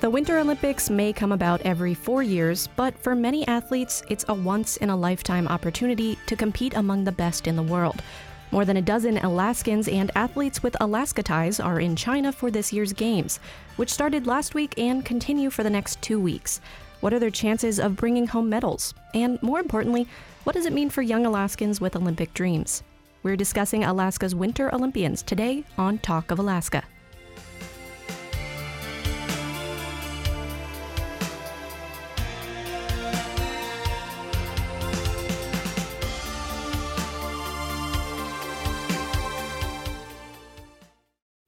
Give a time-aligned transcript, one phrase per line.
[0.00, 4.34] The Winter Olympics may come about every four years, but for many athletes, it's a
[4.34, 8.02] once in a lifetime opportunity to compete among the best in the world.
[8.50, 12.72] More than a dozen Alaskans and athletes with Alaska ties are in China for this
[12.72, 13.40] year's Games,
[13.76, 16.62] which started last week and continue for the next two weeks.
[17.00, 18.94] What are their chances of bringing home medals?
[19.12, 20.08] And more importantly,
[20.44, 22.82] what does it mean for young Alaskans with Olympic dreams?
[23.22, 26.84] We're discussing Alaska's Winter Olympians today on Talk of Alaska.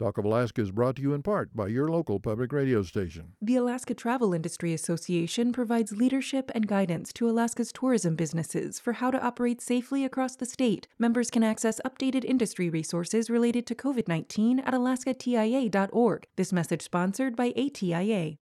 [0.03, 3.35] Talk of Alaska is brought to you in part by your local public radio station.
[3.41, 9.13] The Alaska Travel Industry Association provides leadership and guidance to Alaska's tourism businesses for how
[9.13, 10.89] to operate safely across the state.
[10.99, 16.27] Members can access updated industry resources related to COVID 19 at alaskatia.org.
[16.35, 18.39] This message sponsored by ATIA.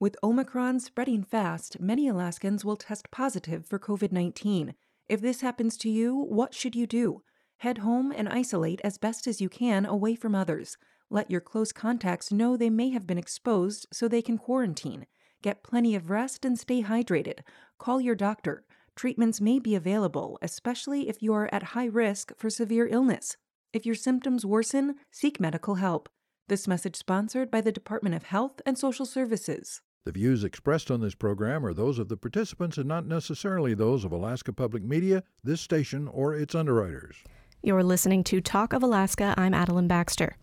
[0.00, 4.72] With Omicron spreading fast, many Alaskans will test positive for COVID 19.
[5.10, 7.20] If this happens to you, what should you do?
[7.58, 10.78] Head home and isolate as best as you can away from others.
[11.12, 15.04] Let your close contacts know they may have been exposed so they can quarantine.
[15.42, 17.40] Get plenty of rest and stay hydrated.
[17.78, 18.64] Call your doctor.
[18.96, 23.36] Treatments may be available, especially if you are at high risk for severe illness.
[23.74, 26.08] If your symptoms worsen, seek medical help.
[26.48, 29.82] This message sponsored by the Department of Health and Social Services.
[30.06, 34.06] The views expressed on this program are those of the participants and not necessarily those
[34.06, 37.16] of Alaska Public Media, this station, or its underwriters.
[37.62, 39.34] You're listening to Talk of Alaska.
[39.36, 40.36] I'm Adelyn Baxter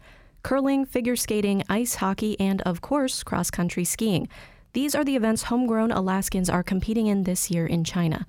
[0.43, 4.27] curling, figure skating, ice hockey, and of course, cross country skiing.
[4.73, 8.25] These are the events homegrown Alaskans are competing in this year in China.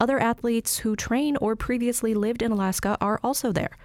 [0.00, 3.76] Other athletes who train or previously lived in Alaska are also there.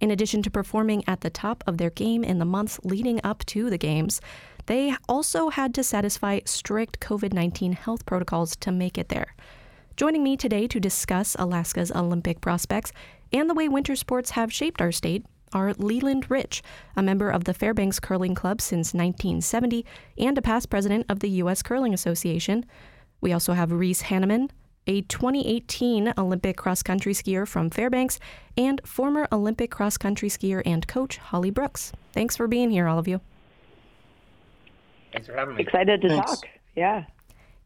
[0.00, 3.44] In addition to performing at the top of their game in the months leading up
[3.46, 4.20] to the Games,
[4.66, 9.34] they also had to satisfy strict COVID 19 health protocols to make it there.
[9.96, 12.92] Joining me today to discuss Alaska's Olympic prospects
[13.32, 16.62] and the way winter sports have shaped our state are Leland Rich,
[16.96, 19.84] a member of the Fairbanks Curling Club since 1970
[20.18, 21.62] and a past president of the U.S.
[21.62, 22.64] Curling Association.
[23.20, 24.50] We also have Reese Hanneman,
[24.86, 28.20] a 2018 Olympic cross country skier from Fairbanks,
[28.56, 31.92] and former Olympic cross country skier and coach Holly Brooks.
[32.12, 33.20] Thanks for being here, all of you.
[35.12, 35.62] Thanks for having me.
[35.62, 36.30] Excited to Thanks.
[36.40, 36.48] talk.
[36.74, 37.04] Yeah.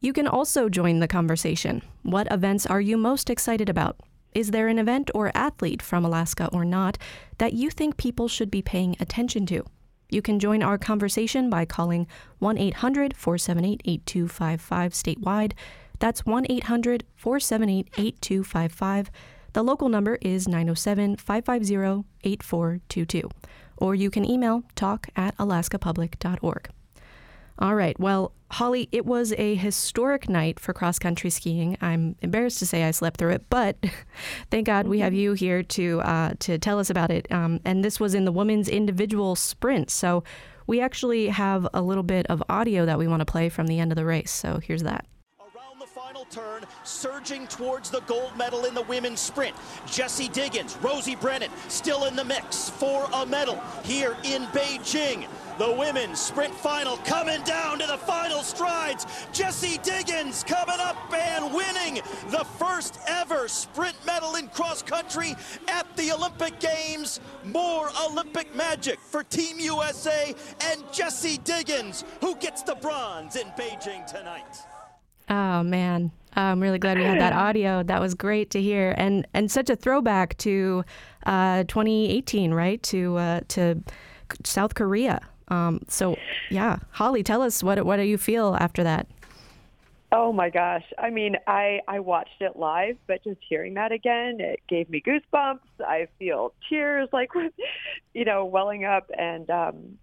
[0.00, 1.82] You can also join the conversation.
[2.02, 3.98] What events are you most excited about?
[4.34, 6.98] Is there an event or athlete from Alaska or not
[7.38, 9.64] that you think people should be paying attention to?
[10.08, 12.06] You can join our conversation by calling
[12.38, 15.52] 1 800 478 8255 statewide.
[15.98, 19.10] That's 1 800 478 8255.
[19.52, 23.30] The local number is 907 550 8422.
[23.76, 26.70] Or you can email talk at alaskapublic.org.
[27.60, 27.98] All right.
[28.00, 31.76] Well, Holly, it was a historic night for cross country skiing.
[31.82, 33.76] I'm embarrassed to say I slept through it, but
[34.50, 37.30] thank God we have you here to uh, to tell us about it.
[37.30, 40.24] Um, and this was in the women's individual sprint, so
[40.66, 43.78] we actually have a little bit of audio that we want to play from the
[43.78, 44.30] end of the race.
[44.30, 45.04] So here's that
[45.38, 49.54] Around the final turn, surging towards the gold medal in the women's sprint.
[49.86, 55.28] Jessie Diggins, Rosie Brennan, still in the mix for a medal here in Beijing.
[55.60, 59.04] The women's sprint final coming down to the final strides.
[59.30, 61.96] Jessie Diggins coming up and winning
[62.30, 65.36] the first ever sprint medal in cross country
[65.68, 67.20] at the Olympic Games.
[67.44, 74.06] More Olympic magic for Team USA and Jessie Diggins, who gets the bronze in Beijing
[74.06, 74.56] tonight.
[75.28, 77.82] Oh man, I'm really glad we had that audio.
[77.82, 80.86] That was great to hear, and and such a throwback to
[81.26, 82.82] uh, 2018, right?
[82.84, 83.82] To uh, to
[84.42, 85.20] South Korea.
[85.50, 86.16] Um, so
[86.48, 89.06] yeah, Holly, tell us what what do you feel after that?
[90.12, 90.84] Oh my gosh.
[90.98, 95.02] I mean, I I watched it live, but just hearing that again, it gave me
[95.04, 95.60] goosebumps.
[95.80, 97.30] I feel tears like
[98.14, 99.98] you know, welling up and um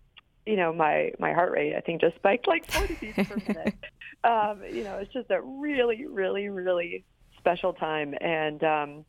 [0.45, 3.75] you know, my my heart rate I think just spiked like 40 beats per minute.
[4.23, 7.03] um, you know, it's just a really really really
[7.37, 9.05] special time and um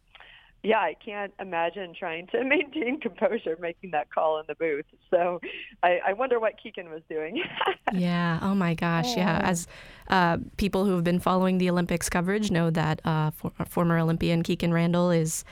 [0.62, 4.87] yeah, I can't imagine trying to maintain composure making that call in the booth.
[5.10, 5.40] So
[5.82, 7.43] I, I wonder what Kikkan was doing.
[7.93, 8.38] yeah.
[8.43, 9.16] Oh my gosh.
[9.16, 9.40] Yeah.
[9.43, 9.66] As
[10.08, 14.43] uh, people who have been following the Olympics coverage know that uh, for, former Olympian
[14.43, 15.44] Kikkan Randall is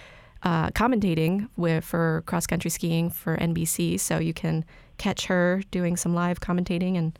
[0.42, 3.98] uh, commentating with, for cross country skiing for NBC.
[4.00, 4.64] So you can
[4.98, 7.18] catch her doing some live commentating and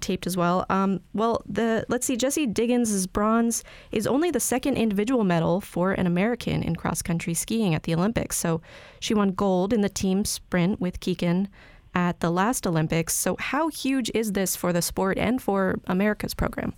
[0.00, 0.66] taped as well.
[0.68, 5.92] Um, well, the let's see, Jessie Diggins' bronze is only the second individual medal for
[5.92, 8.36] an American in cross country skiing at the Olympics.
[8.36, 8.60] So
[9.00, 11.48] she won gold in the team sprint with Kikkan
[11.94, 13.14] at the last Olympics.
[13.14, 16.74] So, how huge is this for the sport and for America's program?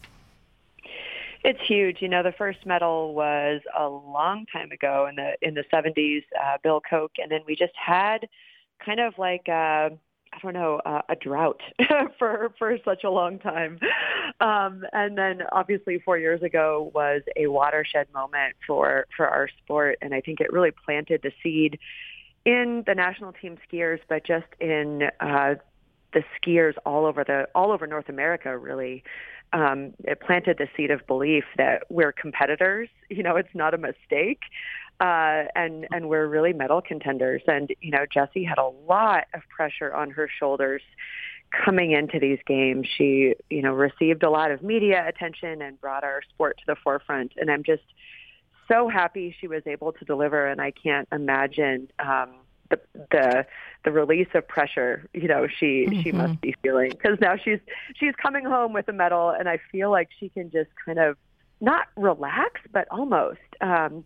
[1.44, 1.98] It's huge.
[2.00, 6.24] You know, the first medal was a long time ago in the in the 70s,
[6.42, 8.28] uh, Bill Koch, and then we just had
[8.84, 9.48] kind of like.
[9.48, 9.90] Uh,
[10.44, 11.62] I don't know, uh, a drought
[12.18, 13.78] for for such a long time.
[14.40, 19.96] Um, and then obviously four years ago was a watershed moment for for our sport,
[20.02, 21.78] and I think it really planted the seed
[22.44, 25.54] in the national team skiers, but just in uh,
[26.12, 29.02] the skiers all over the all over North America, really.
[29.54, 32.88] Um, it planted the seed of belief that we're competitors.
[33.08, 34.40] You know, it's not a mistake
[35.00, 37.42] uh, and and we're really medal contenders.
[37.46, 40.82] And you know, Jessie had a lot of pressure on her shoulders
[41.64, 42.86] coming into these games.
[42.96, 46.76] She you know received a lot of media attention and brought our sport to the
[46.76, 47.32] forefront.
[47.36, 47.82] And I'm just
[48.68, 50.46] so happy she was able to deliver.
[50.46, 51.90] And I can't imagine.
[51.98, 52.34] Um,
[52.70, 52.80] the
[53.10, 53.46] the
[53.84, 56.00] the release of pressure you know she mm-hmm.
[56.00, 57.58] she must be feeling because now she's
[57.94, 61.18] she's coming home with a medal and i feel like she can just kind of
[61.60, 64.02] not relax but almost um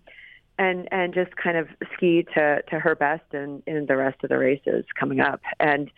[0.58, 4.28] and and just kind of ski to to her best in in the rest of
[4.28, 5.90] the races coming up and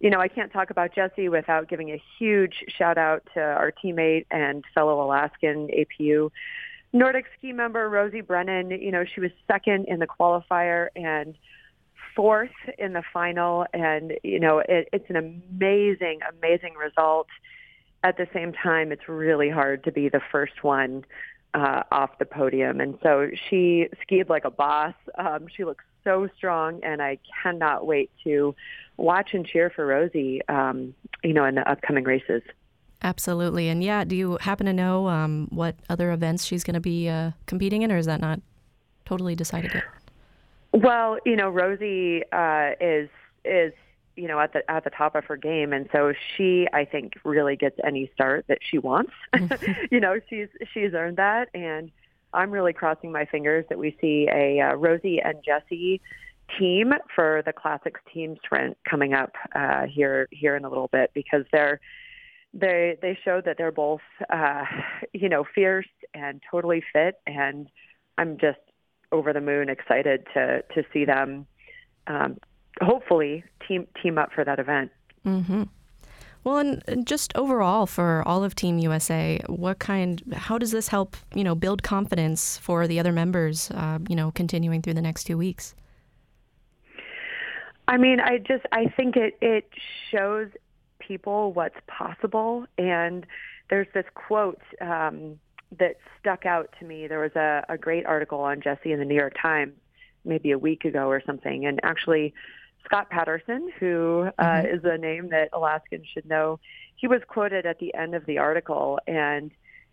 [0.00, 3.70] you know, I can't talk about Jessie without giving a huge shout out to our
[3.70, 6.28] teammate and fellow Alaskan APU
[6.92, 8.70] Nordic ski member Rosie Brennan.
[8.70, 11.34] You know, she was second in the qualifier and
[12.14, 17.28] fourth in the final, and you know, it, it's an amazing, amazing result.
[18.04, 21.04] At the same time, it's really hard to be the first one
[21.54, 22.80] uh, off the podium.
[22.80, 24.94] And so she skied like a boss.
[25.16, 28.54] Um, she looks so strong, and I cannot wait to
[28.96, 32.42] watch and cheer for Rosie, um, you know, in the upcoming races.
[33.02, 33.68] Absolutely.
[33.68, 37.08] And yeah, do you happen to know um, what other events she's going to be
[37.08, 38.40] uh, competing in, or is that not
[39.04, 39.84] totally decided yet?
[40.72, 43.08] Well, you know, Rosie uh, is
[43.44, 43.72] is
[44.16, 45.72] you know at the at the top of her game.
[45.72, 49.12] And so she i think really gets any start that she wants.
[49.90, 51.48] You know she's she's earned that.
[51.54, 51.90] And
[52.34, 56.00] i'm really crossing my fingers that we see a uh, rosie and Jessie
[56.58, 61.10] team for the classics team sprint coming up uh here here in a little bit
[61.14, 61.80] because they're
[62.52, 64.64] they they show that they're both uh
[65.12, 67.20] you know fierce and totally fit.
[67.26, 67.68] And
[68.18, 68.58] i'm just
[69.10, 71.46] over the moon excited to to see them
[72.06, 72.38] um,
[72.82, 74.90] hopefully team team up for that event.
[75.26, 75.64] Mm-hmm.
[76.44, 80.22] Well, and just overall for all of Team USA, what kind?
[80.34, 81.16] How does this help?
[81.34, 83.70] You know, build confidence for the other members.
[83.70, 85.74] Uh, you know, continuing through the next two weeks.
[87.86, 89.68] I mean, I just I think it it
[90.10, 90.48] shows
[90.98, 93.24] people what's possible, and
[93.70, 95.38] there's this quote um,
[95.78, 97.06] that stuck out to me.
[97.06, 99.74] There was a, a great article on Jessie in the New York Times
[100.24, 102.34] maybe a week ago or something, and actually
[102.84, 104.76] Scott Patterson, who uh, mm-hmm.
[104.76, 106.58] is a name that Alaskans should know,
[106.96, 109.50] he was quoted at the end of the article, and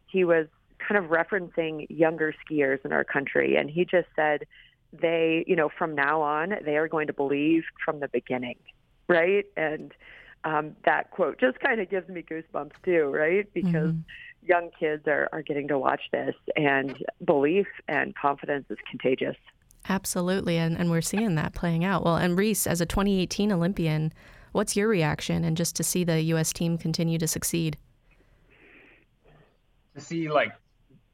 [0.07, 0.47] he was
[0.77, 4.45] kind of referencing younger skiers in our country, and he just said
[4.93, 8.57] they, you know, from now on, they are going to believe from the beginning,
[9.07, 9.45] right?
[9.55, 9.93] And
[10.43, 13.51] um, that quote just kind of gives me goosebumps too, right?
[13.53, 14.45] Because mm-hmm.
[14.47, 19.37] young kids are, are getting to watch this, and belief and confidence is contagious.
[19.89, 22.05] Absolutely, and, and we're seeing that playing out.
[22.05, 24.13] Well, and Reese, as a 2018 Olympian,
[24.51, 26.53] what's your reaction and just to see the U.S.
[26.53, 27.75] team continue to succeed?
[29.95, 30.53] To see like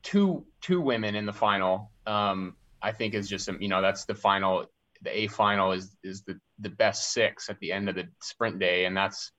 [0.03, 4.13] two two women in the final, um, I think is just you know that's the
[4.13, 4.65] final.
[5.01, 8.59] The A final is is the the best six at the end of the sprint
[8.59, 9.31] day, and that's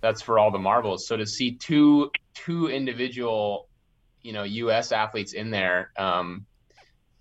[0.00, 1.08] that's for all the marbles.
[1.08, 3.68] So to see two two individual,
[4.22, 4.92] you know, U.S.
[4.92, 6.46] athletes in there, um,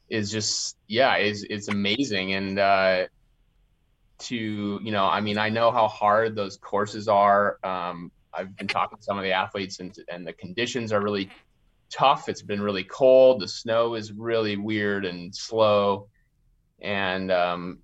[0.09, 2.33] is just yeah is it's amazing.
[2.33, 3.05] And uh
[4.19, 4.35] to
[4.83, 7.57] you know i mean i know how hard those courses are.
[7.63, 11.29] Um i've been talking to some of the athletes and and the conditions are really
[11.91, 12.29] tough.
[12.29, 13.41] It's been really cold.
[13.41, 16.07] The snow is really weird and slow.
[16.81, 17.79] And um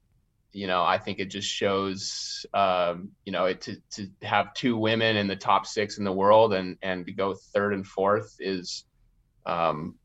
[0.55, 4.77] you know i think it just shows um you know it to to have two
[4.77, 8.38] women in the top six in the world and and to go third and fourth
[8.39, 8.86] is
[9.46, 9.96] um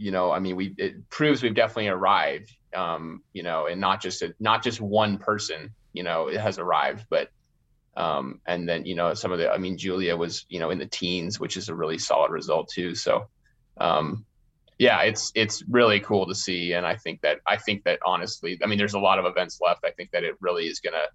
[0.00, 2.52] you know, I mean, we it proves we've definitely arrived.
[2.74, 6.58] Um, you know, and not just a, not just one person, you know, it has
[6.58, 7.30] arrived, but
[7.96, 10.78] um, and then you know some of the, I mean, Julia was you know in
[10.78, 12.94] the teens, which is a really solid result too.
[12.94, 13.28] So,
[13.78, 14.24] um,
[14.78, 18.58] yeah, it's it's really cool to see, and I think that I think that honestly,
[18.62, 19.84] I mean, there's a lot of events left.
[19.84, 21.08] I think that it really is gonna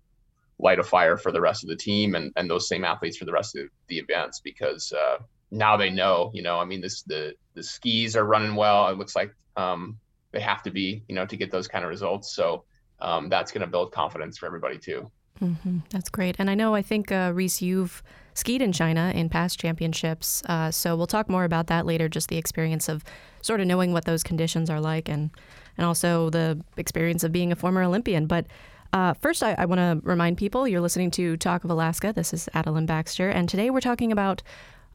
[0.59, 3.25] light a fire for the rest of the team and and those same athletes for
[3.25, 5.17] the rest of the events because uh,
[5.51, 8.87] now they know, you know, I mean, this the the skis are running well.
[8.89, 9.97] It looks like um,
[10.31, 12.35] they have to be, you know, to get those kind of results.
[12.35, 12.65] So
[12.99, 15.09] um, that's going to build confidence for everybody too.
[15.41, 15.79] Mm-hmm.
[15.89, 16.35] That's great.
[16.39, 18.01] And I know, I think, uh, Reese, you've
[18.33, 20.43] skied in China in past championships.
[20.47, 23.03] Uh, so we'll talk more about that later, just the experience of
[23.41, 25.31] sort of knowing what those conditions are like and,
[25.77, 28.27] and also the experience of being a former Olympian.
[28.27, 28.47] But
[28.93, 32.13] uh, first, I, I want to remind people you're listening to Talk of Alaska.
[32.13, 33.29] This is Adelyn Baxter.
[33.29, 34.41] And today we're talking about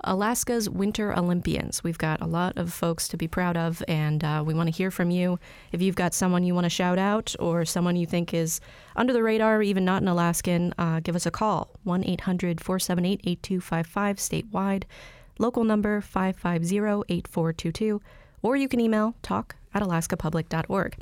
[0.05, 1.85] Alaska's Winter Olympians.
[1.85, 4.75] We've got a lot of folks to be proud of, and uh, we want to
[4.75, 5.39] hear from you.
[5.73, 8.61] If you've got someone you want to shout out or someone you think is
[8.97, 13.21] under the radar, even not an Alaskan, uh, give us a call 1 800 478
[13.25, 14.85] 8255 statewide,
[15.39, 16.77] local number 550
[17.13, 18.01] 8422,
[18.43, 20.97] or you can email talk at alaskapublic.org.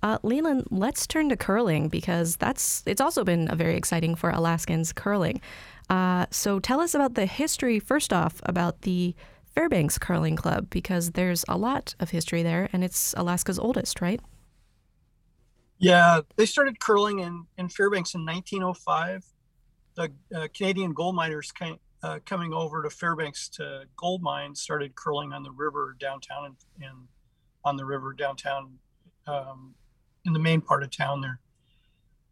[0.00, 4.30] Uh, Leland, let's turn to curling because that's it's also been a very exciting for
[4.30, 5.40] Alaskans curling.
[5.90, 9.14] Uh, so tell us about the history, first off, about the
[9.54, 14.20] Fairbanks Curling Club, because there's a lot of history there, and it's Alaska's oldest, right?
[15.78, 19.24] Yeah, they started curling in, in Fairbanks in 1905.
[19.94, 24.94] The uh, Canadian gold miners came, uh, coming over to Fairbanks to gold mine started
[24.94, 27.08] curling on the river downtown and,
[27.64, 28.78] on the river downtown
[29.26, 29.74] um,
[30.24, 31.40] in the main part of town there.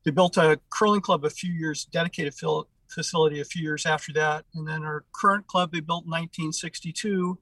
[0.05, 2.35] They built a curling club a few years, dedicated
[2.89, 4.45] facility a few years after that.
[4.55, 7.39] And then our current club they built in 1962,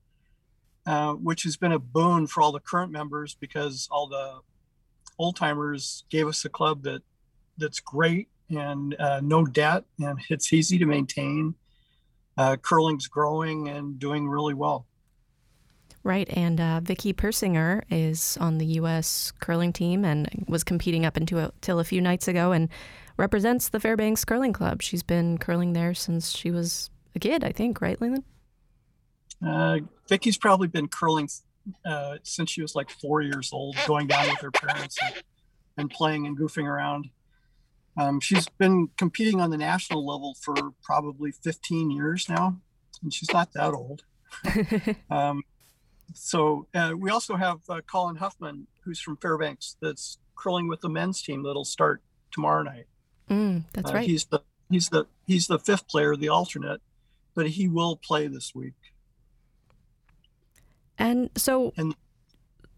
[0.87, 4.41] uh, which has been a boon for all the current members because all the
[5.19, 7.03] old timers gave us a club that
[7.57, 11.55] that's great and uh, no debt and it's easy to maintain.
[12.37, 14.87] Uh, curling's growing and doing really well.
[16.03, 19.33] Right, and uh, Vicky Persinger is on the U.S.
[19.41, 22.69] curling team and was competing up until a, a few nights ago and
[23.17, 24.83] represents the Fairbanks Curling Club.
[24.83, 28.25] She's been curling there since she was a kid, I think, right, Leland?
[29.45, 29.79] Uh,
[30.09, 31.29] Vicky's probably been curling
[31.85, 35.23] uh, since she was like four years old, going down with her parents and,
[35.77, 37.09] and playing and goofing around.
[37.97, 42.61] Um, she's been competing on the national level for probably 15 years now,
[43.03, 44.03] and she's not that old.
[45.11, 45.43] um,
[46.13, 50.89] so uh, we also have uh, Colin Hufman, who's from Fairbanks, that's curling with the
[50.89, 52.03] men's team that'll start
[52.33, 52.87] tomorrow night.
[53.31, 54.07] Mm, that's uh, right.
[54.07, 54.41] He's the
[54.71, 56.81] he's the he's the fifth player, the alternate,
[57.35, 58.75] but he will play this week.
[60.99, 61.95] And so, and,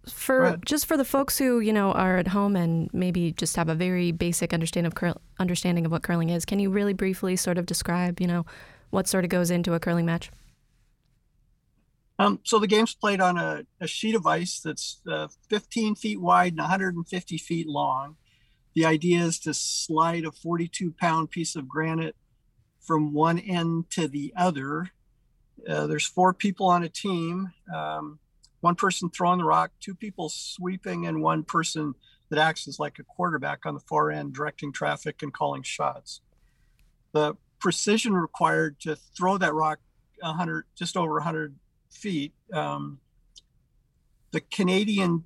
[0.09, 3.69] for just for the folks who you know are at home and maybe just have
[3.69, 7.37] a very basic understanding of cur- understanding of what curling is, can you really briefly
[7.37, 8.47] sort of describe you know
[8.91, 10.31] what sort of goes into a curling match?
[12.19, 16.21] Um, so the game's played on a, a sheet of ice that's uh, 15 feet
[16.21, 18.17] wide and 150 feet long.
[18.77, 22.15] The idea is to slide a 42 pound piece of granite
[22.79, 24.91] from one end to the other.
[25.67, 28.19] Uh, there's four people on a team um,
[28.61, 31.95] one person throwing the rock, two people sweeping, and one person
[32.29, 36.21] that acts as like a quarterback on the far end, directing traffic and calling shots.
[37.13, 39.79] The precision required to throw that rock
[40.21, 41.55] 100, just over 100
[41.91, 42.35] feet.
[42.53, 42.99] Um,
[44.33, 45.25] the Canadian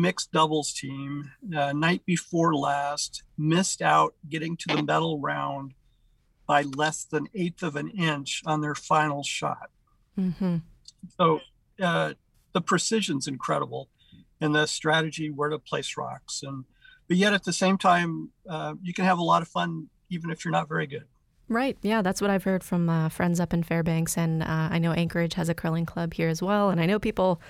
[0.00, 5.74] mixed doubles team, uh, night before last, missed out getting to the medal round
[6.46, 9.70] by less than eighth of an inch on their final shot.
[10.18, 10.56] Mm-hmm.
[11.16, 11.40] So
[11.80, 12.14] uh,
[12.52, 13.88] the precision's incredible,
[14.40, 16.64] and the strategy where to place rocks, and
[17.08, 20.30] but yet at the same time, uh, you can have a lot of fun even
[20.30, 21.04] if you're not very good.
[21.48, 21.76] Right.
[21.82, 24.92] Yeah, that's what I've heard from uh, friends up in Fairbanks, and uh, I know
[24.92, 27.40] Anchorage has a curling club here as well, and I know people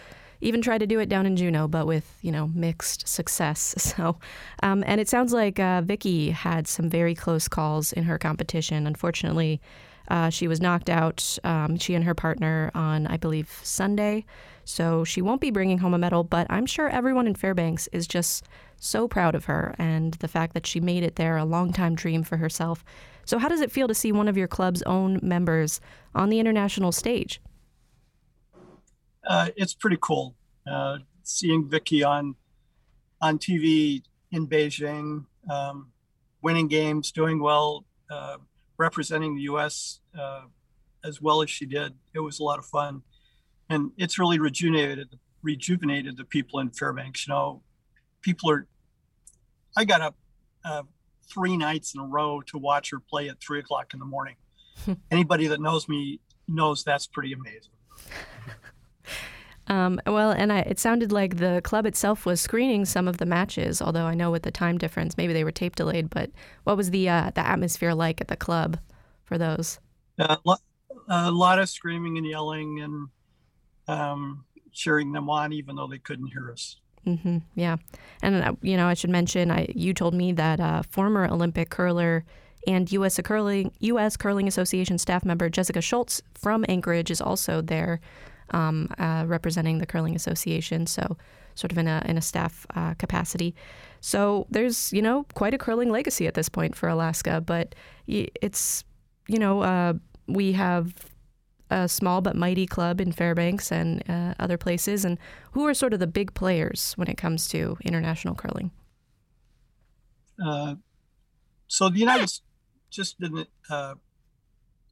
[0.40, 3.74] even tried to do it down in Juneau, but with you know mixed success.
[3.90, 4.18] So,
[4.62, 8.86] um, and it sounds like uh, Vicky had some very close calls in her competition.
[8.86, 9.60] Unfortunately,
[10.08, 11.38] uh, she was knocked out.
[11.42, 14.24] Um, she and her partner on, I believe, Sunday.
[14.64, 18.06] So she won't be bringing home a medal, but I'm sure everyone in Fairbanks is
[18.06, 18.44] just
[18.76, 21.94] so proud of her and the fact that she made it there, a long time
[21.94, 22.84] dream for herself.
[23.24, 25.80] So, how does it feel to see one of your club's own members
[26.14, 27.40] on the international stage?
[29.26, 30.34] Uh, it's pretty cool.
[30.70, 32.36] Uh, seeing Vicky on
[33.20, 35.88] on TV in Beijing, um,
[36.42, 38.38] winning games, doing well, uh,
[38.78, 40.00] representing the U.S.
[40.18, 40.42] Uh,
[41.04, 41.94] as well as she did.
[42.14, 43.02] It was a lot of fun,
[43.68, 47.26] and it's really rejuvenated rejuvenated the people in Fairbanks.
[47.26, 47.62] You know,
[48.22, 48.66] people are.
[49.76, 50.16] I got up
[50.64, 50.82] uh,
[51.32, 54.36] three nights in a row to watch her play at three o'clock in the morning.
[55.10, 57.72] Anybody that knows me knows that's pretty amazing.
[59.70, 63.24] Um, well, and I, it sounded like the club itself was screening some of the
[63.24, 66.10] matches, although I know with the time difference, maybe they were tape delayed.
[66.10, 66.30] But
[66.64, 68.80] what was the uh, the atmosphere like at the club
[69.22, 69.78] for those?
[70.18, 70.36] Uh,
[71.08, 73.08] a lot of screaming and yelling and
[73.86, 76.76] um, cheering them on, even though they couldn't hear us.
[77.06, 77.76] Mm-hmm, yeah,
[78.22, 81.70] and uh, you know, I should mention, I you told me that uh, former Olympic
[81.70, 82.24] curler
[82.66, 83.18] And U.S.
[83.22, 84.16] Curling, U.S.
[84.16, 88.00] Curling Association staff member Jessica Schultz from Anchorage is also there
[88.52, 90.86] um, uh, representing the Curling Association.
[90.86, 91.16] So,
[91.54, 93.54] sort of in a, in a staff uh, capacity.
[94.00, 97.74] So, there's, you know, quite a curling legacy at this point for Alaska, but
[98.06, 98.84] it's,
[99.28, 99.94] you know, uh,
[100.26, 100.94] we have
[101.70, 105.04] a small but mighty club in Fairbanks and uh, other places.
[105.04, 105.18] And
[105.52, 108.70] who are sort of the big players when it comes to international curling?
[110.44, 110.76] Uh,
[111.68, 112.30] so the United
[112.90, 113.48] just didn't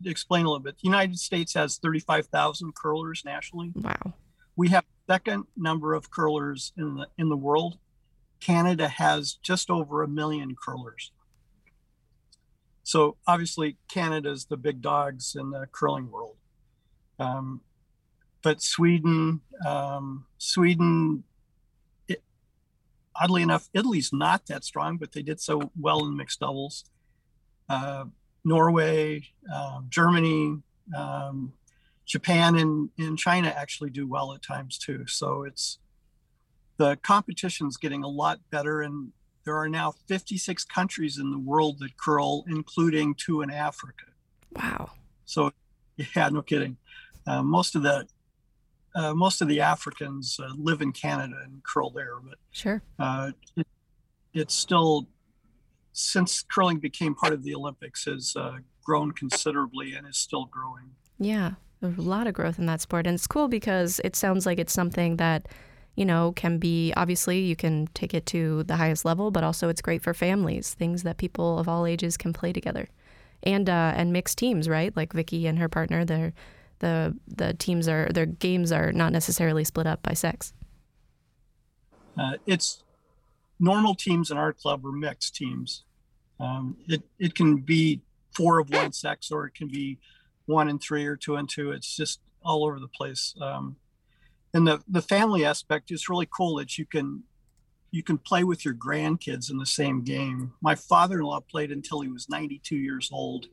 [0.05, 0.77] explain a little bit.
[0.77, 3.73] The United States has 35,000 curlers nationally.
[3.75, 4.15] Wow.
[4.57, 7.79] We have second number of curlers in the in the world.
[8.41, 11.13] Canada has just over a million curlers.
[12.83, 16.37] So obviously Canada's the big dogs in the curling world.
[17.19, 17.61] Um,
[18.43, 21.25] but Sweden, um, Sweden,
[22.07, 22.23] it,
[23.15, 26.85] oddly enough, Italy's not that strong, but they did so well in mixed doubles.
[27.69, 28.07] Uh,
[28.49, 30.59] Norway, uh, Germany,
[30.97, 31.53] um,
[32.07, 35.07] Japan, and, and China actually do well at times too.
[35.07, 35.79] So it's
[36.79, 39.13] the competition's getting a lot better, and
[39.45, 44.07] there are now 56 countries in the world that curl, including two in Africa.
[44.57, 44.93] Wow.
[45.25, 45.53] So,
[46.17, 46.79] yeah, no kidding.
[47.27, 48.07] Uh, most of the
[48.95, 53.31] uh, most of the Africans uh, live in Canada and curl there, but sure, uh,
[53.57, 53.67] it,
[54.33, 55.07] it's still
[55.99, 60.91] since curling became part of the Olympics has uh, grown considerably and is still growing.
[61.19, 61.53] Yeah,
[61.83, 64.73] a lot of growth in that sport, and it's cool because it sounds like it's
[64.73, 65.47] something that
[65.97, 69.69] you know can be obviously you can take it to the highest level, but also
[69.69, 72.89] it's great for families, things that people of all ages can play together,
[73.43, 74.97] and uh, and mixed teams, right?
[74.97, 76.33] Like Vicky and her partner, they're
[76.79, 80.53] the the teams are their games are not necessarily split up by sex.
[82.17, 82.85] Uh, it's
[83.59, 85.85] normal teams in our club are mixed teams.
[86.41, 88.03] Um, it it can be
[88.35, 89.99] four of one sex or it can be
[90.47, 91.73] one and three or two and two.
[91.73, 93.35] It's just all over the place.
[93.41, 93.77] Um,
[94.55, 97.25] and the the family aspect is really cool that you can
[97.91, 100.53] you can play with your grandkids in the same game.
[100.61, 103.47] My father-in-law played until he was 92 years old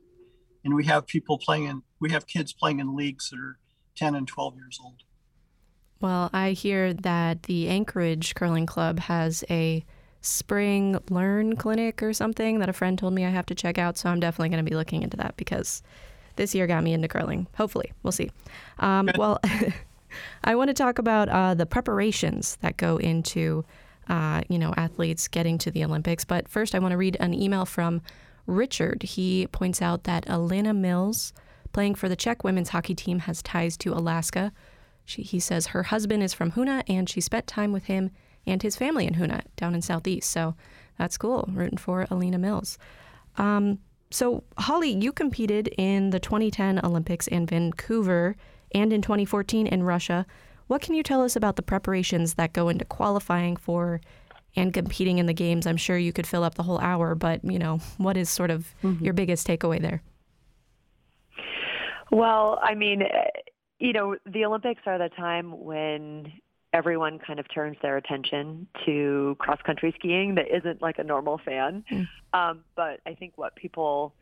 [0.66, 3.58] and we have people playing in we have kids playing in leagues that are
[3.96, 5.04] 10 and 12 years old
[6.02, 9.86] well i hear that the anchorage curling club has a
[10.26, 13.98] spring learn clinic or something that a friend told me i have to check out.
[13.98, 15.84] So i'm definitely going to be looking into that because
[16.36, 17.48] this year got me into curling.
[17.56, 18.32] Hopefully we'll see.
[18.80, 19.40] Um, well
[20.44, 23.66] i want to talk about uh, the preparations that go into
[24.08, 26.26] uh, you know athletes getting to the olympics.
[26.26, 28.02] But first i want to read an email from
[28.48, 31.34] Richard, he points out that Alena Mills,
[31.74, 34.52] playing for the Czech women's hockey team, has ties to Alaska.
[35.04, 38.12] She, he says her husband is from Hoonah and she spent time with him
[38.46, 40.32] and his family in Hoonah down in Southeast.
[40.32, 40.56] So
[40.98, 41.50] that's cool.
[41.52, 42.78] Rooting for Alena Mills.
[43.38, 43.80] Um,
[44.12, 48.36] so, Holly, you competed in the 2010 Olympics in Vancouver
[48.74, 50.26] and in 2014 in Russia.
[50.68, 54.00] What can you tell us about the preparations that go into qualifying for
[54.56, 55.68] and competing in the games.
[55.68, 58.52] I'm sure you could fill up the whole hour, but you know, what is sort
[58.52, 59.04] of mm-hmm.
[59.04, 60.02] your biggest takeaway there?
[62.12, 63.04] Well, I mean,
[63.80, 66.32] you know, the Olympics are the time when
[66.76, 71.38] everyone kind of turns their attention to cross country skiing that isn't like a normal
[71.38, 71.86] fan.
[71.90, 72.08] Mm.
[72.34, 74.14] Um, but I think what people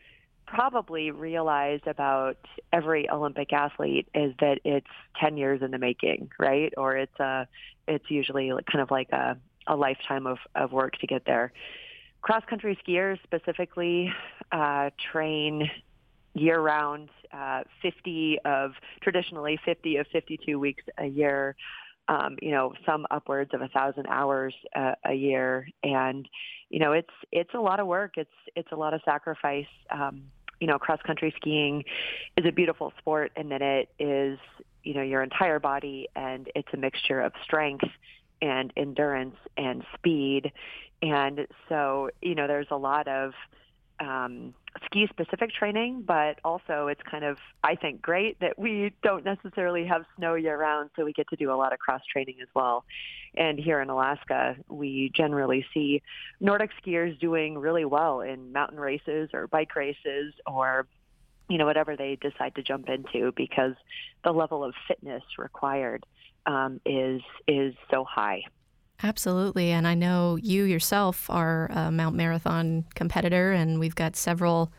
[0.46, 2.38] probably realize about
[2.72, 4.86] every Olympic athlete is that it's
[5.20, 6.72] 10 years in the making, right?
[6.78, 7.48] Or it's a,
[7.88, 9.36] it's usually kind of like a,
[9.66, 11.52] a lifetime of, of work to get there.
[12.22, 14.14] Cross country skiers specifically
[14.52, 15.72] uh, train
[16.36, 21.56] year round, uh, 50 of traditionally 50 of 52 weeks a year.
[22.10, 26.28] Um, you know, some upwards of a thousand hours uh, a year, and
[26.70, 28.14] you know, it's it's a lot of work.
[28.18, 29.68] It's it's a lot of sacrifice.
[29.90, 30.24] Um,
[30.60, 31.84] you know, cross country skiing
[32.38, 34.38] is a beautiful sport, and that it is
[34.84, 37.86] you know your entire body, and it's a mixture of strength
[38.42, 40.52] and endurance and speed.
[41.02, 43.34] And so, you know, there's a lot of
[44.00, 44.54] um,
[44.86, 49.86] ski specific training, but also it's kind of, I think, great that we don't necessarily
[49.86, 52.48] have snow year round, so we get to do a lot of cross training as
[52.56, 52.86] well.
[53.36, 56.02] And here in Alaska, we generally see
[56.40, 60.88] Nordic skiers doing really well in mountain races or bike races or
[61.50, 63.74] you know whatever they decide to jump into because
[64.24, 66.06] the level of fitness required
[66.46, 68.44] um, is is so high.
[69.02, 74.72] Absolutely, and I know you yourself are a Mount Marathon competitor, and we've got several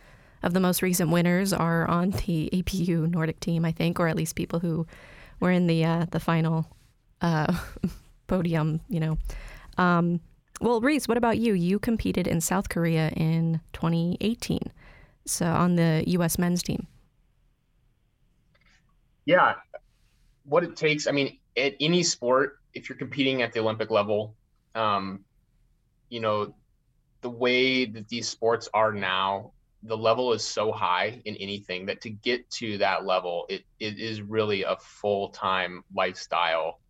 [0.42, 4.16] of the most recent winners are on the APU Nordic team, I think, or at
[4.16, 4.87] least people who
[5.40, 6.66] were in the uh, the final
[7.20, 7.53] uh,
[8.27, 8.81] podium.
[8.88, 9.18] You know,
[9.79, 10.20] um,
[10.61, 11.55] well, Reese, what about you?
[11.55, 14.61] You competed in South Korea in 2018.
[15.27, 16.38] so on the U.S.
[16.38, 16.87] men's team?
[19.27, 19.55] Yeah,
[20.44, 21.07] what it takes.
[21.07, 24.34] I mean, at any sport, if you're competing at the Olympic level,
[24.74, 25.24] um,
[26.08, 26.54] you know,
[27.22, 32.00] the way that these sports are now, the level is so high in anything that
[32.02, 36.80] to get to that level, it, it is really a full time lifestyle.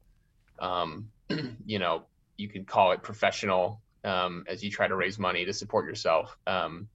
[0.58, 1.08] Um,
[1.66, 2.04] you know,
[2.36, 6.36] you can call it professional um, as you try to raise money to support yourself.
[6.46, 6.88] Um,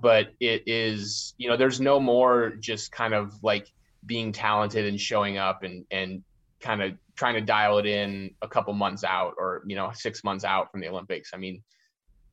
[0.00, 3.70] but it is, you know, there's no more just kind of like
[4.04, 6.22] being talented and showing up and and
[6.60, 10.24] kind of trying to dial it in a couple months out or you know six
[10.24, 11.30] months out from the Olympics.
[11.34, 11.62] I mean,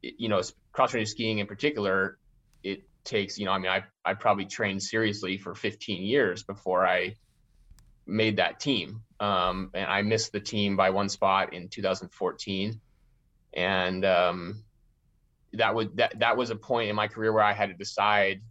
[0.01, 2.17] you know, cross country skiing in particular,
[2.63, 6.87] it takes you know, I mean, I I probably trained seriously for 15 years before
[6.87, 7.15] I
[8.05, 12.79] made that team, um, and I missed the team by one spot in 2014,
[13.53, 14.63] and um,
[15.53, 18.41] that would that that was a point in my career where I had to decide,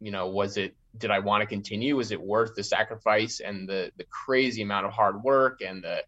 [0.00, 1.96] you know, was it did I want to continue?
[1.96, 6.02] Was it worth the sacrifice and the the crazy amount of hard work and the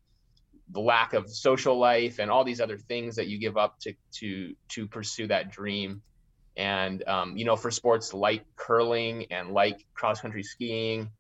[0.70, 3.94] the lack of social life and all these other things that you give up to
[4.20, 6.02] to to pursue that dream?
[6.56, 11.10] And um, you know, for sports like curling and like cross country skiing,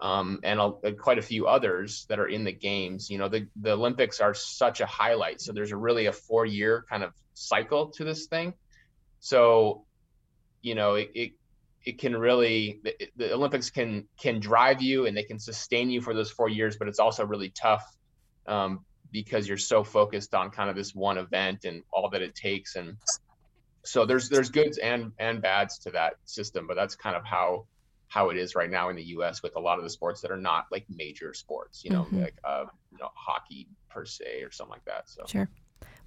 [0.00, 3.10] um, and a, quite a few others that are in the games.
[3.10, 5.40] You know, the, the Olympics are such a highlight.
[5.40, 8.54] So there's a really a four year kind of cycle to this thing.
[9.20, 9.84] So,
[10.62, 11.32] you know, it, it,
[11.84, 16.00] it can really the, the, Olympics can can drive you and they can sustain you
[16.00, 17.84] for those four years, but it's also really tough
[18.46, 22.34] um, because you're so focused on kind of this one event and all that it
[22.34, 22.76] takes.
[22.76, 22.96] And
[23.82, 27.66] so there's there's goods and and bads to that system, but that's kind of how
[28.08, 29.42] how it is right now in the U.S.
[29.42, 32.22] with a lot of the sports that are not like major sports, you know, mm-hmm.
[32.22, 35.08] like uh, you know hockey per se or something like that.
[35.08, 35.48] So sure.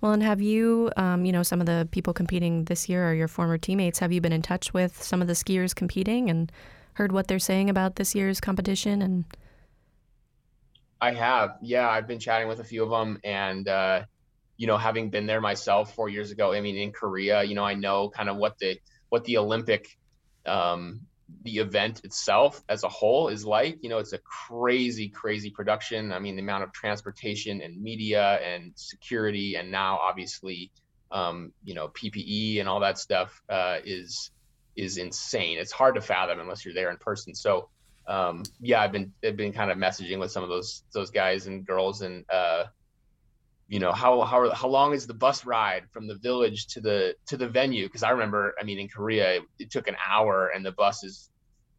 [0.03, 3.13] Well, and have you, um, you know, some of the people competing this year are
[3.13, 3.99] your former teammates?
[3.99, 6.51] Have you been in touch with some of the skiers competing and
[6.95, 9.01] heard what they're saying about this year's competition?
[9.01, 9.23] And
[10.99, 14.03] I have, yeah, I've been chatting with a few of them, and uh,
[14.57, 17.63] you know, having been there myself four years ago, I mean, in Korea, you know,
[17.63, 19.87] I know kind of what the what the Olympic
[20.45, 20.99] um,
[21.43, 23.79] the event itself as a whole is like.
[23.81, 26.11] You know, it's a crazy, crazy production.
[26.11, 30.71] I mean, the amount of transportation and media and security, and now obviously,
[31.11, 34.31] um, you know, PPE and all that stuff uh, is
[34.75, 35.59] is insane.
[35.59, 37.35] It's hard to fathom unless you're there in person.
[37.35, 37.69] So,
[38.07, 41.47] um, yeah, I've been I've been kind of messaging with some of those those guys
[41.47, 42.65] and girls, and uh,
[43.67, 47.15] you know how how how long is the bus ride from the village to the
[47.27, 47.85] to the venue?
[47.85, 51.29] Because i remember i mean in korea it, it, took an hour and the buses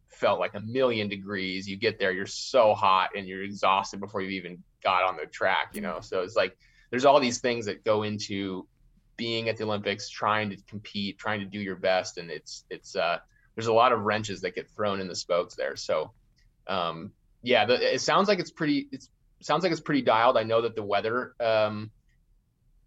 [0.07, 1.67] felt like a million degrees.
[1.67, 5.25] You get there you're so hot and you're exhausted before you even got on the
[5.25, 5.99] track you know?
[6.01, 6.57] So it's like
[6.89, 8.67] there's all these things that go into
[9.17, 12.17] being at the olympics trying to compete trying to do your best.
[12.17, 13.19] And it's it's uh
[13.55, 15.75] there's a lot of wrenches that get thrown in the spokes there.
[15.75, 16.11] So
[16.67, 17.11] um
[17.43, 19.09] yeah the, it sounds like it's pretty it's
[19.45, 20.37] sounds like it's pretty dialed.
[20.37, 21.91] I know that the weather um,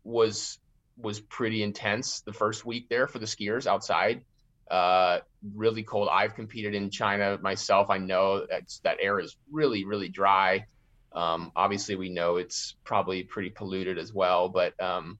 [0.03, 0.59] was
[0.97, 4.25] was pretty intense the first week there for the skiers outside.
[4.69, 5.21] Uh,
[5.55, 6.09] really cold.
[6.13, 7.91] I've competed in China myself.
[7.91, 10.67] I know that that air is really really dry.
[11.13, 15.19] Um, obviously, we know it's probably pretty polluted as well, but um,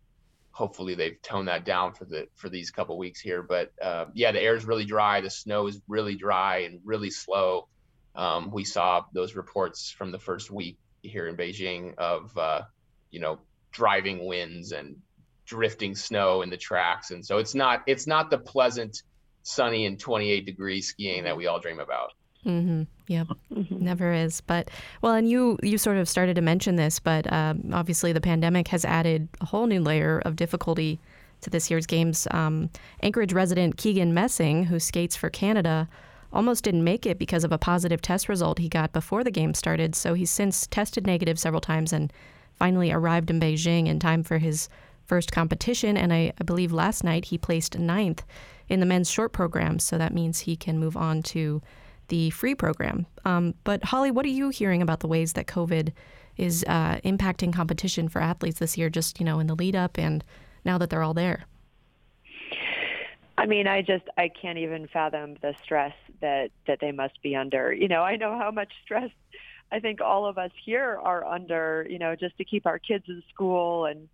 [0.51, 3.43] hopefully they've toned that down for the for these couple weeks here.
[3.45, 5.21] But uh, yeah, the air is really dry.
[5.21, 7.69] The snow is really dry and really slow.
[8.17, 12.63] Um, we saw those reports from the first week here in Beijing of uh,
[13.11, 13.39] you know
[13.73, 14.97] driving winds and
[15.47, 19.03] drifting snow in the tracks, and so it's not it's not the pleasant,
[19.43, 22.13] sunny and 28 degree skiing that we all dream about.
[22.47, 22.83] Mm-hmm.
[23.09, 23.85] Yep, mm-hmm.
[23.85, 24.41] never is.
[24.41, 24.71] But
[25.03, 28.69] well, and you you sort of started to mention this, but um, obviously the pandemic
[28.69, 31.01] has added a whole new layer of difficulty
[31.41, 32.27] to this year's games.
[32.31, 32.71] Um,
[33.03, 35.89] Anchorage resident Keegan Messing, who skates for Canada,
[36.33, 39.55] almost didn't make it because of a positive test result he got before the game
[39.55, 39.95] started.
[39.95, 42.13] So he's since tested negative several times and
[42.57, 44.69] finally arrived in Beijing in time for his
[45.07, 45.97] first competition.
[45.97, 48.25] And I, I believe last night he placed ninth
[48.69, 49.79] in the men's short program.
[49.79, 51.63] So that means he can move on to
[52.09, 53.07] the free program.
[53.25, 55.93] Um, but Holly, what are you hearing about the ways that COVID
[56.37, 59.99] is uh, impacting competition for athletes this year, just you know in the lead up
[59.99, 60.25] and
[60.65, 61.45] now that they're all there?
[63.39, 67.37] I mean, I just I can't even fathom the stress that that they must be
[67.37, 67.73] under.
[67.73, 69.11] You know, I know how much stress
[69.71, 71.87] I think all of us here are under.
[71.89, 74.09] You know, just to keep our kids in school and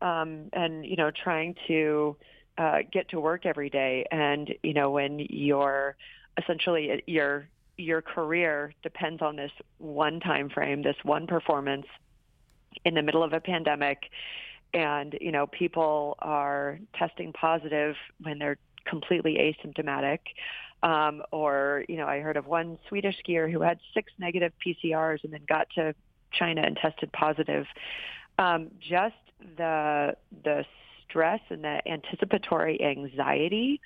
[0.00, 2.16] um, and you know trying to
[2.56, 4.06] uh, get to work every day.
[4.10, 5.96] And you know, when your
[6.38, 11.86] essentially your your career depends on this one time frame, this one performance
[12.86, 14.04] in the middle of a pandemic
[14.72, 18.58] and you know people are testing positive when they're
[18.90, 20.18] completely asymptomatic.
[20.82, 25.24] Um, or, you know, I heard of one Swedish skier who had six negative PCRs
[25.24, 25.94] and then got to
[26.32, 27.66] China and tested positive.
[28.38, 29.14] Um, just
[29.56, 30.64] the the
[31.04, 33.80] stress and the anticipatory anxiety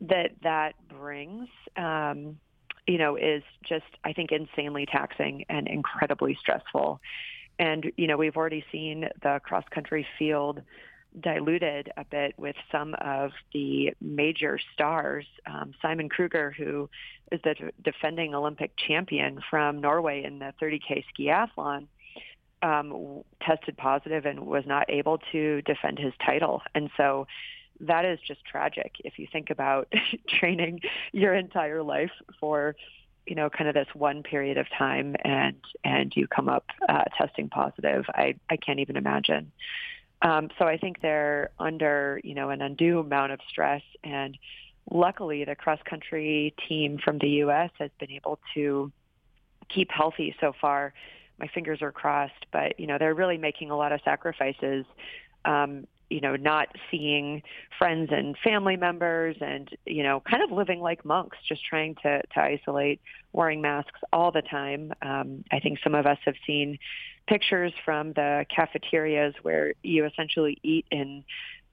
[0.00, 2.38] that that brings, um,
[2.86, 7.00] you know, is just I think insanely taxing and incredibly stressful.
[7.58, 10.62] And you know, we've already seen the cross country field
[11.20, 15.26] diluted a bit with some of the major stars.
[15.46, 16.88] Um, Simen Krüger, who
[17.32, 21.86] is the defending Olympic champion from Norway in the 30K skiathlon,
[22.62, 26.62] um, tested positive and was not able to defend his title.
[26.74, 27.26] And so
[27.80, 29.92] that is just tragic if you think about
[30.28, 30.80] training
[31.12, 32.74] your entire life for
[33.26, 37.04] you know kind of this one period of time and and you come up uh,
[37.18, 39.50] testing positive i i can't even imagine
[40.22, 44.38] um, so i think they're under you know an undue amount of stress and
[44.90, 48.90] luckily the cross country team from the us has been able to
[49.68, 50.92] keep healthy so far
[51.38, 54.84] my fingers are crossed, but you know they're really making a lot of sacrifices.
[55.44, 57.42] Um, you know, not seeing
[57.78, 62.22] friends and family members, and you know, kind of living like monks, just trying to
[62.34, 63.00] to isolate,
[63.32, 64.92] wearing masks all the time.
[65.02, 66.78] Um, I think some of us have seen
[67.26, 71.24] pictures from the cafeterias where you essentially eat in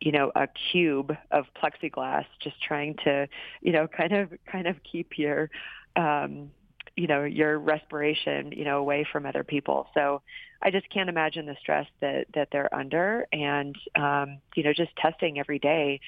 [0.01, 3.27] you know a cube of plexiglass just trying to
[3.61, 5.49] you know kind of kind of keep your
[5.95, 6.49] um
[6.95, 9.87] you know your respiration you know away from other people.
[9.93, 10.21] So
[10.61, 13.25] i just can't imagine the stress that that they're under.
[13.31, 15.99] And um you know just testing every day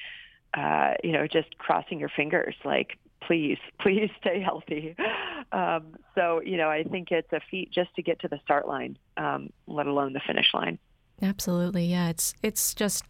[0.54, 4.96] uh you know just crossing your fingers like please please stay healthy.
[5.52, 8.68] Um so you know i think it's a feat just to get to the start
[8.68, 10.78] line um let alone the finish line.
[11.22, 11.86] Absolutely.
[11.86, 13.06] Yeah it's it's just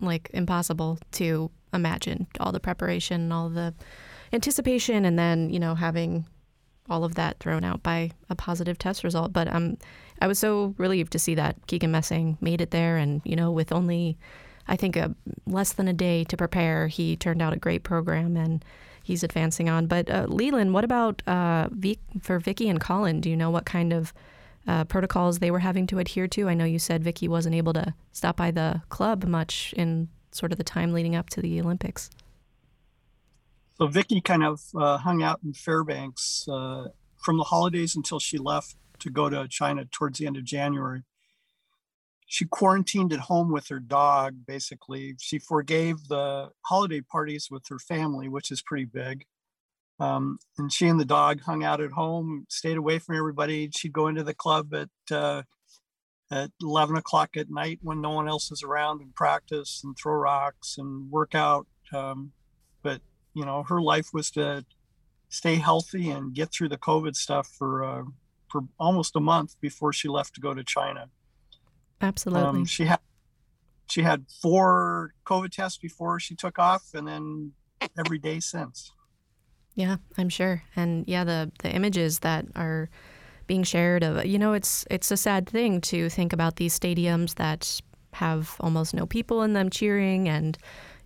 [0.00, 3.72] like impossible to imagine all the preparation all the
[4.32, 6.24] anticipation and then you know having
[6.90, 9.32] all of that thrown out by a positive test result.
[9.32, 9.78] But um,
[10.20, 13.50] I was so relieved to see that Keegan Messing made it there, and you know,
[13.50, 14.18] with only
[14.68, 15.14] I think a
[15.46, 18.64] less than a day to prepare, he turned out a great program and
[19.02, 19.86] he's advancing on.
[19.86, 21.68] But uh, Leland, what about uh,
[22.20, 23.20] for Vicky and Colin?
[23.20, 24.12] Do you know what kind of
[24.68, 26.48] uh, protocols they were having to adhere to?
[26.48, 30.52] I know you said Vicky wasn't able to stop by the club much in sort
[30.52, 32.10] of the time leading up to the Olympics.
[33.80, 38.36] So Vicky kind of uh, hung out in Fairbanks uh, from the holidays until she
[38.36, 41.04] left to go to China towards the end of January.
[42.26, 45.14] She quarantined at home with her dog, basically.
[45.18, 49.24] She forgave the holiday parties with her family, which is pretty big.
[49.98, 53.70] Um, and she and the dog hung out at home, stayed away from everybody.
[53.74, 55.44] She'd go into the club at uh,
[56.30, 60.14] at 11 o'clock at night when no one else is around and practice and throw
[60.14, 61.66] rocks and work out.
[61.94, 62.32] Um,
[62.82, 63.00] but
[63.34, 64.64] you know, her life was to
[65.28, 68.02] stay healthy and get through the COVID stuff for uh,
[68.48, 71.08] for almost a month before she left to go to China.
[72.00, 72.60] Absolutely.
[72.60, 73.00] Um, she had
[73.86, 77.52] she had four COVID tests before she took off, and then
[77.98, 78.92] every day since.
[79.74, 82.90] Yeah, I'm sure, and yeah, the the images that are
[83.46, 87.34] being shared of you know it's it's a sad thing to think about these stadiums
[87.36, 87.80] that
[88.14, 90.58] have almost no people in them cheering and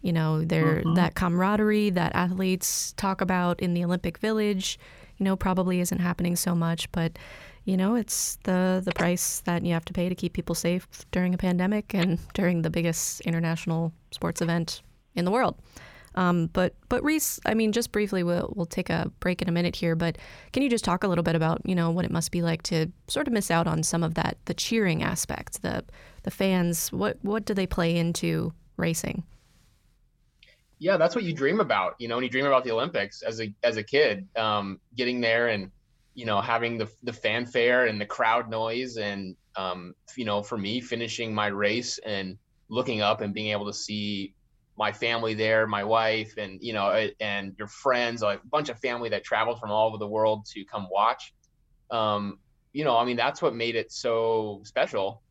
[0.04, 0.94] you know, there mm-hmm.
[0.94, 4.78] that camaraderie that athletes talk about in the Olympic Village,
[5.16, 7.18] you know, probably isn't happening so much, but
[7.64, 10.86] you know, it's the the price that you have to pay to keep people safe
[11.10, 14.82] during a pandemic and during the biggest international sports event
[15.14, 15.56] in the world.
[16.16, 19.52] Um, but but Reese, I mean, just briefly, we'll we'll take a break in a
[19.52, 19.96] minute here.
[19.96, 20.18] But
[20.52, 22.62] can you just talk a little bit about you know what it must be like
[22.64, 25.82] to sort of miss out on some of that the cheering aspect, the
[26.24, 26.92] the fans.
[26.92, 29.24] What what do they play into racing?
[30.78, 33.40] Yeah, that's what you dream about, you know, when you dream about the Olympics as
[33.40, 35.70] a as a kid, um, getting there and
[36.14, 40.56] you know having the the fanfare and the crowd noise and um, you know for
[40.56, 44.34] me finishing my race and looking up and being able to see
[44.76, 49.08] my family there, my wife, and you know, and your friends, a bunch of family
[49.10, 51.32] that traveled from all over the world to come watch.
[51.90, 52.38] Um,
[52.72, 55.22] you know, I mean, that's what made it so special.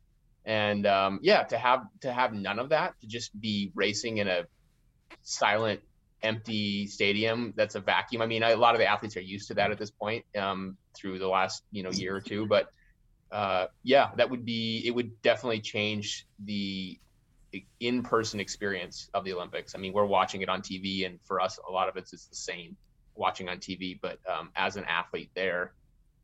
[0.46, 4.28] And um, yeah, to have to have none of that, to just be racing in
[4.28, 4.44] a
[5.22, 5.80] silent,
[6.22, 8.22] empty stadium that's a vacuum.
[8.22, 10.76] I mean, a lot of the athletes are used to that at this point um,
[10.94, 12.68] through the last you know year or two, but
[13.30, 16.98] uh, yeah, that would be it would definitely change the
[17.78, 19.74] in-person experience of the Olympics.
[19.74, 22.26] I mean, we're watching it on TV, and for us, a lot of it's it's
[22.26, 22.76] the same
[23.14, 23.98] watching on TV.
[24.00, 25.72] But um, as an athlete there,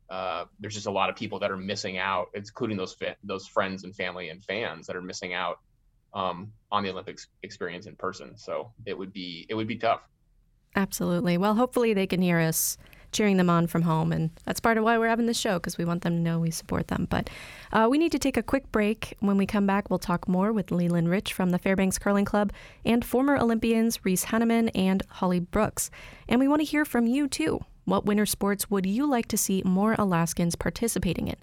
[0.09, 3.83] uh, there's just a lot of people that are missing out, including those those friends
[3.83, 5.59] and family and fans that are missing out
[6.13, 8.37] um, on the Olympics experience in person.
[8.37, 10.01] So it would be it would be tough.
[10.75, 11.37] Absolutely.
[11.37, 12.77] Well, hopefully they can hear us
[13.11, 14.11] cheering them on from home.
[14.11, 16.39] And that's part of why we're having this show because we want them to know
[16.39, 17.07] we support them.
[17.09, 17.29] But
[17.71, 19.15] uh, we need to take a quick break.
[19.19, 22.51] When we come back, we'll talk more with Leland Rich from the Fairbanks Curling Club
[22.85, 25.91] and former Olympians Reese Hanneman and Holly Brooks.
[26.27, 27.65] And we want to hear from you too.
[27.85, 31.35] What winter sports would you like to see more Alaskans participating in?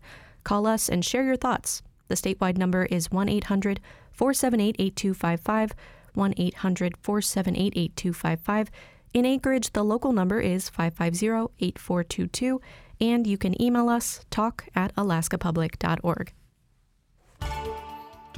[0.44, 1.82] Call us and share your thoughts.
[2.06, 3.80] The statewide number is 1 800
[4.18, 5.74] 478 8255.
[6.14, 8.70] 1 800 478 8255.
[9.14, 12.60] In Anchorage, the local number is 550 8422,
[13.00, 16.32] and you can email us talk at alaskapublic.org.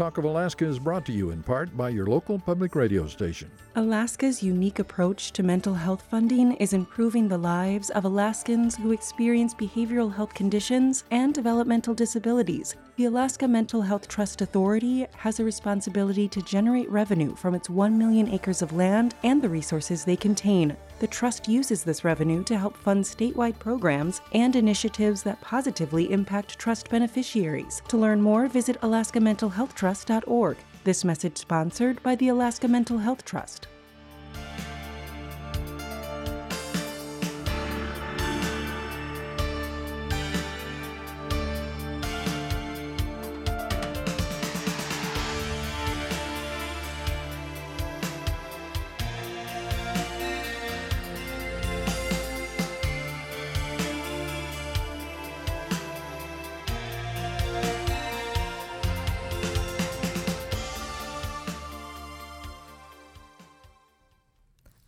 [0.01, 3.51] Talk of Alaska is brought to you in part by your local public radio station.
[3.77, 9.53] Alaska's unique approach to mental health funding is improving the lives of Alaskans who experience
[9.53, 12.77] behavioral health conditions and developmental disabilities.
[12.97, 17.99] The Alaska Mental Health Trust Authority has a responsibility to generate revenue from its 1
[17.99, 20.79] million acres of land and the resources they contain.
[21.01, 26.59] The Trust uses this revenue to help fund statewide programs and initiatives that positively impact
[26.59, 27.81] Trust beneficiaries.
[27.89, 30.59] To learn more, visit alaskamentalhealthtrust.org.
[30.85, 33.69] This message sponsored by the Alaska Mental Health Trust.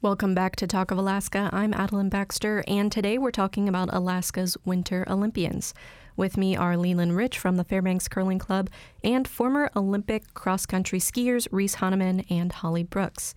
[0.03, 1.49] Welcome back to Talk of Alaska.
[1.53, 5.75] I'm Adelyn Baxter, and today we're talking about Alaska's Winter Olympians.
[6.17, 8.69] With me are Leland Rich from the Fairbanks Curling Club
[9.05, 13.37] and former Olympic cross country skiers Reese Hanneman and Holly Brooks.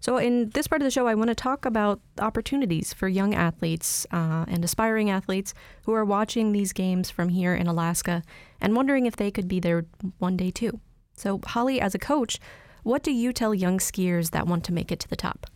[0.00, 3.32] So, in this part of the show, I want to talk about opportunities for young
[3.32, 8.24] athletes uh, and aspiring athletes who are watching these games from here in Alaska
[8.60, 9.86] and wondering if they could be there
[10.18, 10.80] one day too.
[11.14, 12.40] So, Holly, as a coach,
[12.82, 15.46] what do you tell young skiers that want to make it to the top?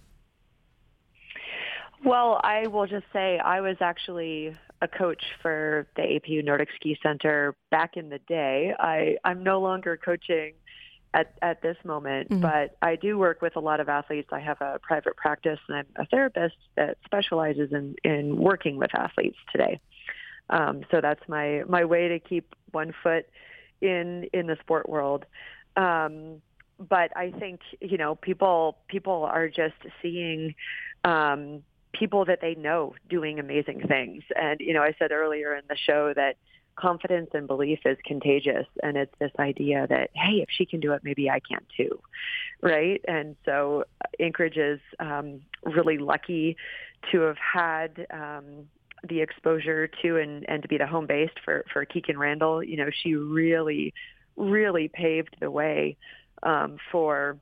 [2.04, 6.98] Well, I will just say I was actually a coach for the APU Nordic Ski
[7.02, 8.74] Center back in the day.
[8.78, 10.52] I, I'm no longer coaching
[11.14, 12.42] at, at this moment, mm-hmm.
[12.42, 14.28] but I do work with a lot of athletes.
[14.32, 18.94] I have a private practice and I'm a therapist that specializes in, in working with
[18.94, 19.80] athletes today.
[20.50, 23.26] Um, so that's my, my way to keep one foot
[23.80, 25.24] in, in the sport world.
[25.74, 26.42] Um,
[26.78, 30.54] but I think, you know, people, people are just seeing,
[31.04, 31.62] um,
[31.98, 34.22] people that they know doing amazing things.
[34.34, 36.36] And, you know, I said earlier in the show that
[36.76, 38.66] confidence and belief is contagious.
[38.82, 42.00] And it's this idea that, hey, if she can do it, maybe I can too.
[42.60, 43.00] Right.
[43.06, 43.84] And so
[44.18, 46.56] Anchorage is um, really lucky
[47.12, 48.68] to have had um,
[49.08, 52.62] the exposure to and, and to be the home base for, for Kikkan Randall.
[52.62, 53.94] You know, she really,
[54.36, 55.96] really paved the way
[56.42, 57.36] um, for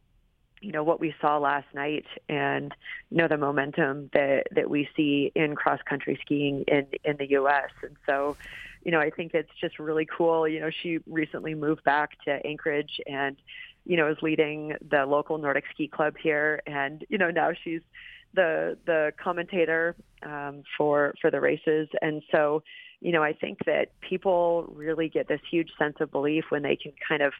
[0.62, 2.72] you know what we saw last night and
[3.10, 7.30] you know the momentum that that we see in cross country skiing in in the
[7.32, 8.36] US and so
[8.84, 10.46] you know I think it's just really cool.
[10.46, 13.36] You know she recently moved back to Anchorage and
[13.84, 16.62] you know is leading the local Nordic ski club here.
[16.66, 17.82] And you know now she's
[18.34, 21.88] the the commentator um, for for the races.
[22.00, 22.62] And so
[23.00, 26.76] you know I think that people really get this huge sense of belief when they
[26.76, 27.32] can kind of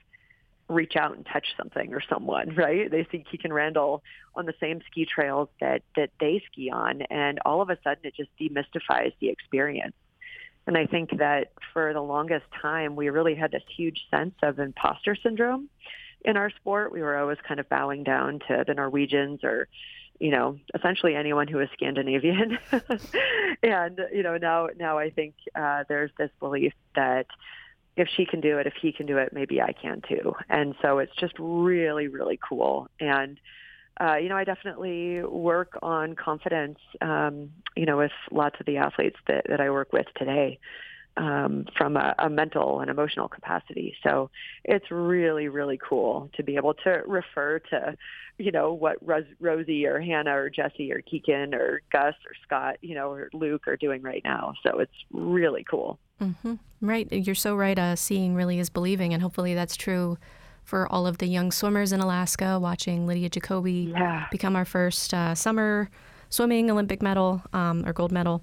[0.73, 2.91] reach out and touch something or someone, right?
[2.91, 4.03] They see Kikkan Randall
[4.35, 8.05] on the same ski trails that that they ski on, and all of a sudden
[8.05, 9.95] it just demystifies the experience.
[10.67, 14.59] And I think that for the longest time, we really had this huge sense of
[14.61, 15.69] imposter syndrome
[16.25, 16.93] in our sport.
[16.93, 19.67] We were always kind of bowing down to the Norwegians or,
[20.21, 22.59] you know, essentially anyone who was Scandinavian.
[23.63, 27.27] and you know, now now I think uh, there's this belief that
[27.97, 30.35] if she can do it, if he can do it, maybe I can too.
[30.49, 32.89] And so it's just really, really cool.
[33.01, 33.39] And,
[34.01, 38.79] uh, you know, I definitely work on confidence, um, you know, with lots of the
[38.79, 40.59] athletes that, that I work with today
[41.17, 43.95] um, from a, a mental and emotional capacity.
[44.03, 44.31] So
[44.65, 47.97] it's really, really cool to be able to refer to,
[48.39, 52.77] you know, what Ros- Rosie or Hannah or Jessie or Keegan or Gus or Scott,
[52.81, 54.55] you know, or Luke are doing right now.
[54.63, 55.99] So it's really cool.
[56.21, 56.55] Mm-hmm.
[56.81, 57.13] Right.
[57.13, 57.79] You're so right.
[57.79, 59.13] Uh, seeing really is believing.
[59.13, 60.19] And hopefully that's true
[60.65, 64.27] for all of the young swimmers in Alaska watching Lydia Jacoby yeah.
[64.31, 65.91] become our first uh, summer
[66.31, 68.43] swimming Olympic medal um, or gold medal.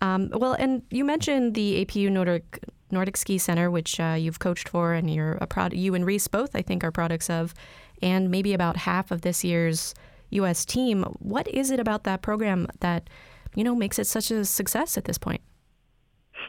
[0.00, 4.68] Um, well, and you mentioned the APU Nordic Nordic Ski Center, which uh, you've coached
[4.68, 5.74] for, and you're a proud.
[5.74, 7.52] You and Reese both, I think, are products of,
[8.00, 9.94] and maybe about half of this year's
[10.30, 10.64] U.S.
[10.64, 11.02] team.
[11.18, 13.10] What is it about that program that,
[13.54, 15.42] you know, makes it such a success at this point?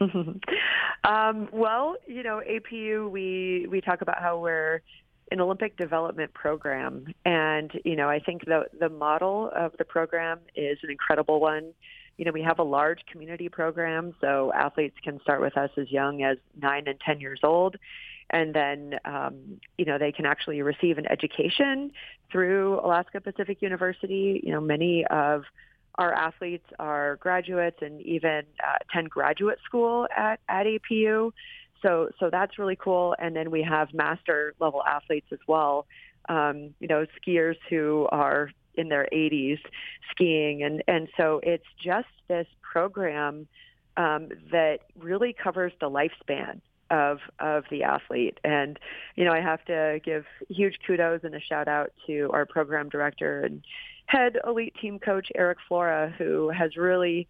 [0.00, 4.82] um, well, you know, APU, we, we talk about how we're
[5.30, 7.06] an Olympic development program.
[7.24, 11.72] And, you know, I think the, the model of the program is an incredible one.
[12.20, 15.90] You know, we have a large community program, so athletes can start with us as
[15.90, 17.76] young as nine and 10 years old.
[18.28, 21.92] And then, um, you know, they can actually receive an education
[22.30, 24.38] through Alaska Pacific University.
[24.44, 25.44] You know, many of
[25.94, 31.32] our athletes are graduates and even uh, attend graduate school at, at APU.
[31.80, 33.16] So, so that's really cool.
[33.18, 35.86] And then we have master level athletes as well.
[36.28, 38.50] Um, you know, skiers who are
[38.80, 39.60] in their 80s
[40.10, 43.46] skiing, and and so it's just this program
[43.96, 46.60] um, that really covers the lifespan
[46.90, 48.38] of of the athlete.
[48.44, 48.78] And
[49.16, 52.88] you know, I have to give huge kudos and a shout out to our program
[52.88, 53.62] director and
[54.06, 57.28] head elite team coach Erik Flora, who has really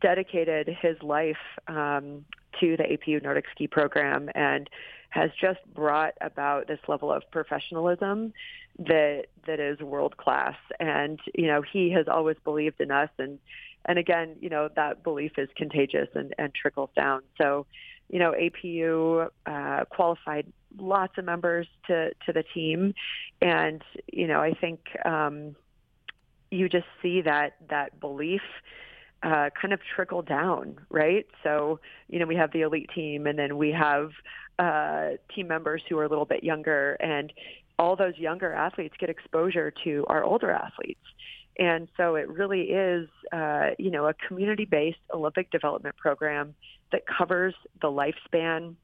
[0.00, 1.36] dedicated his life
[1.66, 2.24] um,
[2.60, 4.68] to the APU Nordic Ski program and
[5.10, 8.32] has just brought about this level of professionalism
[8.78, 10.56] that that is world class.
[10.78, 13.38] And you know, he has always believed in us, and
[13.84, 17.22] and again, you know, that belief is contagious and, and trickles down.
[17.38, 17.66] So,
[18.08, 22.94] you know, APU uh, qualified lots of members to to the team,
[23.40, 23.82] and
[24.12, 25.56] you know, I think um,
[26.50, 28.42] you just see that that belief
[29.22, 31.26] uh, kind of trickle down, right?
[31.42, 34.10] So, you know, we have the elite team and then we have
[34.58, 37.32] uh, team members who are a little bit younger, and
[37.78, 41.00] all those younger athletes get exposure to our older athletes.
[41.58, 46.54] And so it really is, uh, you know, a community-based Olympic development program
[46.92, 48.74] that covers the lifespan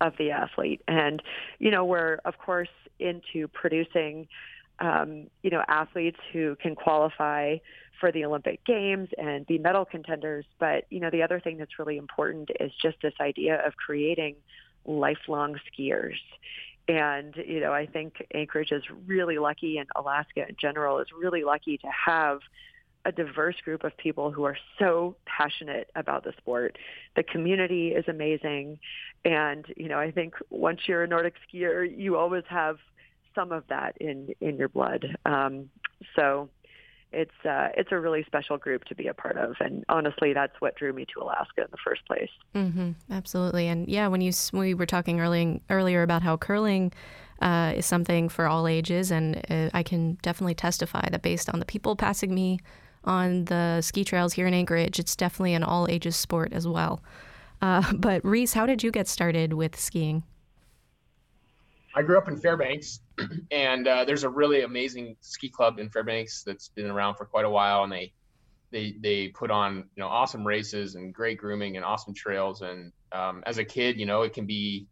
[0.00, 0.82] of the athlete.
[0.86, 1.22] And,
[1.58, 4.28] you know, we're, of course, into producing,
[4.80, 7.56] um, you know, athletes who can qualify
[8.00, 10.44] for the Olympic Games and be medal contenders.
[10.58, 14.36] But, you know, the other thing that's really important is just this idea of creating
[14.84, 16.18] lifelong skiers.
[16.86, 21.44] And, you know, I think Anchorage is really lucky and Alaska in general is really
[21.44, 22.40] lucky to have
[23.04, 26.78] a diverse group of people who are so passionate about the sport.
[27.14, 28.78] The community is amazing.
[29.24, 32.78] And, you know, I think once you're a Nordic skier, you always have
[33.34, 35.16] some of that in, in your blood.
[35.24, 35.70] Um,
[36.16, 36.48] so
[37.12, 40.52] it's uh, it's a really special group to be a part of, and honestly, that's
[40.60, 42.28] what drew me to Alaska in the first place.
[42.54, 42.90] Mm-hmm.
[43.10, 46.92] Absolutely, and yeah, when you we were talking earlier earlier about how curling
[47.40, 51.60] uh, is something for all ages, and uh, I can definitely testify that based on
[51.60, 52.60] the people passing me
[53.04, 57.02] on the ski trails here in Anchorage, it's definitely an all ages sport as well.
[57.62, 60.24] Uh, but Reese, how did you get started with skiing?
[61.94, 63.00] I grew up in Fairbanks,
[63.50, 67.44] and uh, there's a really amazing ski club in Fairbanks that's been around for quite
[67.44, 68.12] a while, and they
[68.70, 72.60] they they put on you know awesome races and great grooming and awesome trails.
[72.60, 74.86] And um, as a kid, you know it can be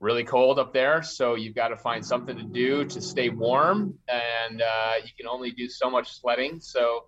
[0.00, 3.98] really cold up there, so you've got to find something to do to stay warm,
[4.08, 6.60] and uh, you can only do so much sledding.
[6.60, 7.06] So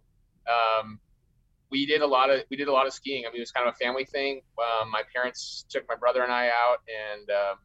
[0.48, 0.98] um,
[1.70, 3.24] we did a lot of we did a lot of skiing.
[3.26, 4.42] I mean, it was kind of a family thing.
[4.58, 7.56] Um, my parents took my brother and I out, and um,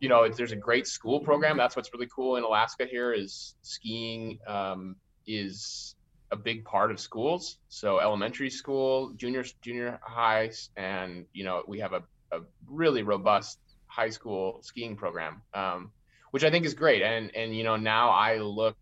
[0.00, 1.56] you know, there's a great school program.
[1.58, 4.96] That's what's really cool in Alaska here is skiing um,
[5.26, 5.94] is
[6.32, 7.58] a big part of schools.
[7.68, 13.58] So elementary school, junior junior highs, and you know we have a, a really robust
[13.86, 15.90] high school skiing program, um,
[16.30, 17.02] which I think is great.
[17.02, 18.76] And and you know now I look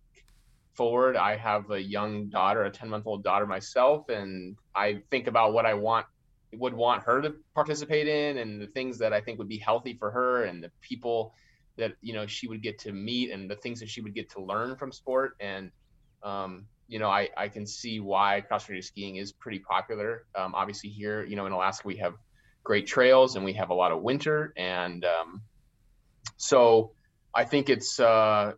[0.75, 1.17] forward.
[1.17, 5.53] I have a young daughter, a 10 month old daughter myself, and I think about
[5.53, 6.07] what I want
[6.55, 9.95] would want her to participate in and the things that I think would be healthy
[9.95, 11.35] for her and the people
[11.77, 14.31] that you know she would get to meet and the things that she would get
[14.31, 15.37] to learn from sport.
[15.41, 15.71] And
[16.23, 20.25] um, you know I, I can see why cross country skiing is pretty popular.
[20.35, 22.15] Um, obviously here you know in Alaska we have
[22.65, 25.43] great trails and we have a lot of winter and um,
[26.37, 26.93] so
[27.35, 28.53] I think it's uh,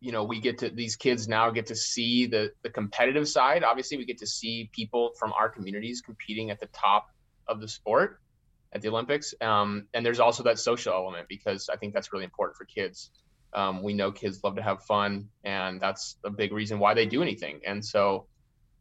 [0.00, 3.62] you know we get to these kids now get to see the the competitive side.
[3.64, 7.08] Obviously we get to see people from our communities competing at the top
[7.46, 8.20] of the sport
[8.72, 9.34] at the olympics.
[9.40, 13.10] Um, and there's also that social element because i think that's really important for kids.
[13.52, 17.04] Um, we know kids love to have fun and that's a big reason why they
[17.04, 17.60] do anything.
[17.66, 18.26] And so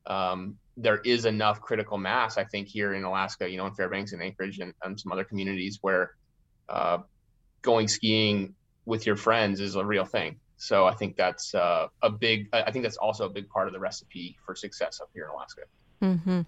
[0.06, 4.14] um, there is enough critical mass i think here in alaska you know in fairbanks
[4.14, 6.12] and anchorage and, and some other communities where
[6.70, 7.00] uh,
[7.62, 8.56] going skiing
[8.86, 12.50] with your friends is a real thing so I think that's uh, a big.
[12.52, 15.30] I think that's also a big part of the recipe for success up here in
[15.32, 15.62] Alaska.
[16.02, 16.42] Mm-hmm.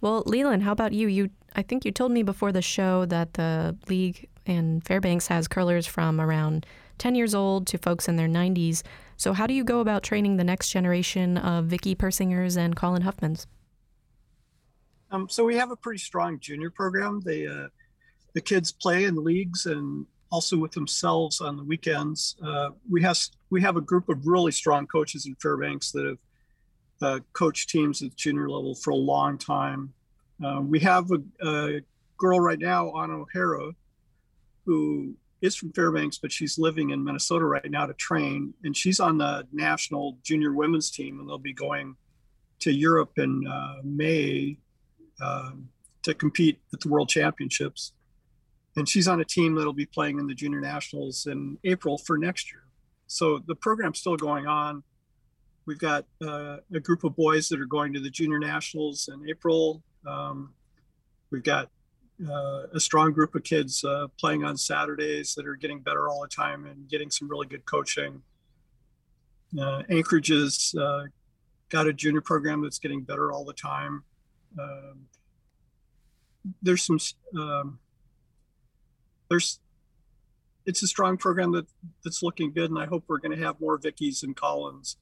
[0.00, 1.06] Well, Leland, how about you?
[1.06, 5.46] You, I think you told me before the show that the league in Fairbanks has
[5.46, 6.66] curlers from around
[6.98, 8.82] 10 years old to folks in their 90s.
[9.18, 13.02] So, how do you go about training the next generation of Vicky Persingers and Colin
[13.02, 13.46] Hufmans?
[15.10, 17.20] Um, so we have a pretty strong junior program.
[17.22, 17.68] They uh,
[18.32, 22.36] the kids play in leagues and also with themselves on the weekends.
[22.44, 23.18] Uh, we have
[23.50, 26.18] we have a group of really strong coaches in Fairbanks that have
[27.02, 29.92] uh, coached teams at junior level for a long time.
[30.44, 31.80] Uh, we have a, a,
[32.16, 33.72] girl right now, Anna O'Hara,
[34.64, 39.00] who is from Fairbanks, but she's living in Minnesota right now to train, and she's
[39.00, 41.96] on the national junior women's team, and they'll be going
[42.60, 44.56] to Europe in uh, May
[45.20, 45.68] um,
[46.04, 47.92] to compete at the World Championships.
[48.76, 52.16] And she's on a team that'll be playing in the junior nationals in April for
[52.16, 52.64] next year.
[53.06, 54.82] So the program's still going on.
[55.66, 59.28] We've got uh, a group of boys that are going to the junior nationals in
[59.28, 59.82] April.
[60.06, 60.54] Um,
[61.30, 61.70] we've got
[62.28, 66.22] uh, a strong group of kids uh, playing on Saturdays that are getting better all
[66.22, 68.22] the time and getting some really good coaching.
[69.58, 71.04] Uh, Anchorage has uh,
[71.68, 74.04] got a junior program that's getting better all the time.
[74.58, 75.06] Um,
[76.62, 76.98] there's some
[77.38, 77.78] um,
[79.32, 79.60] there's
[80.66, 81.66] it's a strong program that
[82.04, 84.96] that's looking good, and I hope we're going to have more Vickies and Colins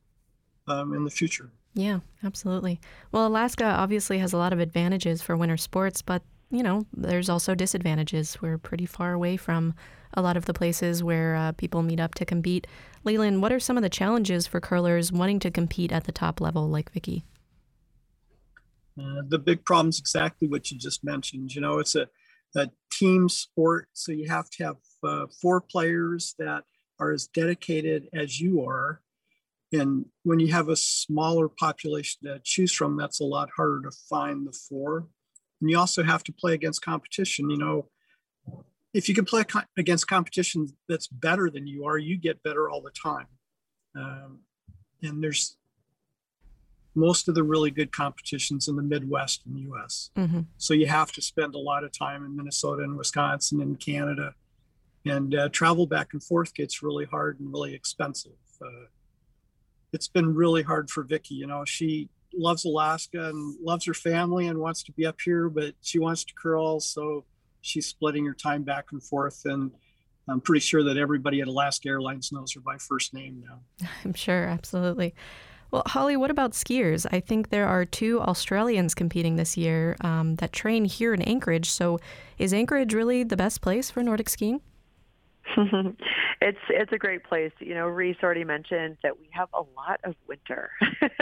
[0.69, 1.51] um, in the future.
[1.75, 2.81] Yeah, absolutely.
[3.13, 7.29] Well, Alaska obviously has a lot of advantages for winter sports, but you know, there's
[7.29, 8.41] also disadvantages.
[8.41, 9.75] We're pretty far away from
[10.15, 12.67] a lot of the places where uh, people meet up to compete.
[13.05, 16.41] Leland, what are some of the challenges for curlers wanting to compete at the top
[16.41, 17.25] level like Vicky?
[18.99, 21.55] Uh, the big problem is exactly what you just mentioned.
[21.55, 22.09] You know, it's a,
[22.57, 26.65] a team sport, so you have to have uh, four players that
[26.99, 29.01] are as dedicated as you are.
[29.73, 33.97] And when you have a smaller population to choose from, that's a lot harder to
[34.09, 35.07] find the four.
[35.61, 37.51] And you also have to play against competition.
[37.51, 37.89] You know,
[38.93, 42.69] if you can play co- against competition that's better than you are, you get better
[42.69, 43.27] all the time.
[43.97, 44.41] Um,
[45.03, 45.57] and there's
[46.95, 50.11] most of the really good competitions in the Midwest in the US.
[50.17, 50.41] Mm-hmm.
[50.59, 54.35] So you have to spend a lot of time in Minnesota and Wisconsin and Canada.
[55.07, 58.33] And uh, travel back and forth gets really hard and really expensive.
[58.61, 58.87] Uh,
[59.93, 61.35] it's been really hard for Vicky.
[61.35, 65.49] You know, she loves Alaska and loves her family and wants to be up here,
[65.49, 66.81] but she wants to curl.
[66.81, 67.25] So
[67.61, 69.43] she's splitting her time back and forth.
[69.45, 69.71] And
[70.29, 73.89] I'm pretty sure that everybody at Alaska Airlines knows her by first name now.
[74.05, 75.15] I'm sure, absolutely.
[75.71, 77.07] Well, Holly, what about skiers?
[77.13, 81.71] I think there are two Australians competing this year um, that train here in Anchorage.
[81.71, 82.01] So,
[82.39, 84.61] is Anchorage really the best place for Nordic skiing?
[86.41, 87.53] it's it's a great place.
[87.61, 90.71] You know, Reese already mentioned that we have a lot of winter,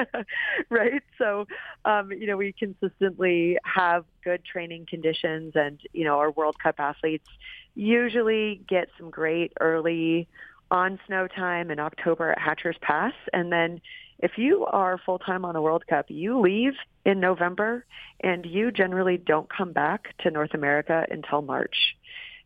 [0.70, 1.02] right?
[1.18, 1.46] So,
[1.84, 6.76] um, you know, we consistently have good training conditions, and you know, our World Cup
[6.78, 7.28] athletes
[7.74, 10.28] usually get some great early
[10.70, 13.80] on snow time in October at Hatcher's Pass, and then
[14.18, 17.84] if you are full time on a World Cup, you leave in November
[18.20, 21.96] and you generally don't come back to North America until March.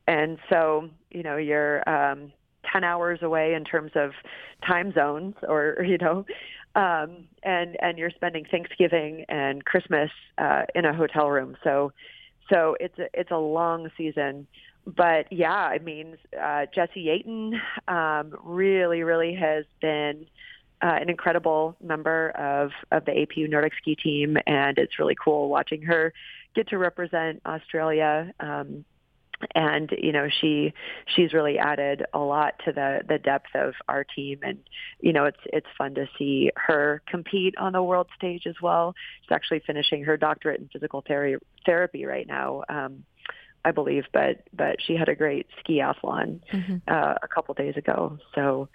[0.06, 2.32] And so, you know, you're um,
[2.70, 4.12] 10 hours away in terms of
[4.66, 6.26] time zones or, you know,
[6.74, 11.56] um, and, and you're spending Thanksgiving and Christmas uh, in a hotel room.
[11.64, 11.92] So,
[12.50, 14.46] so it's a, it's a long season.
[14.86, 20.26] But yeah, I mean, uh, Jessie Yeaton um, really, really has been
[20.83, 25.49] uh, an incredible member of, of the APU Nordic ski team, and it's really cool
[25.49, 26.12] watching her
[26.55, 28.33] get to represent Australia.
[28.41, 28.85] Um,
[29.57, 30.72] and you know she
[31.07, 34.59] she's really added a lot to the the depth of our team and
[35.01, 38.95] you know it's it's fun to see her compete on the world stage as well
[39.22, 43.05] she's actually finishing her doctorate in physical therapy therapy right now um
[43.64, 46.76] I believe, but but she had a great skiathlon mm-hmm.
[46.89, 48.18] uh, a couple days ago.
[48.35, 48.68] So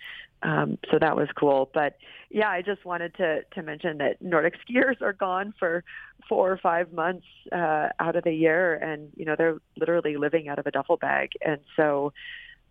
[0.43, 1.69] um, so that was cool.
[1.73, 1.97] But
[2.29, 5.83] yeah, I just wanted to to mention that Nordic skiers are gone for
[6.27, 10.47] four or five months uh, out of the year, and you know they're literally living
[10.47, 12.13] out of a duffel bag, and so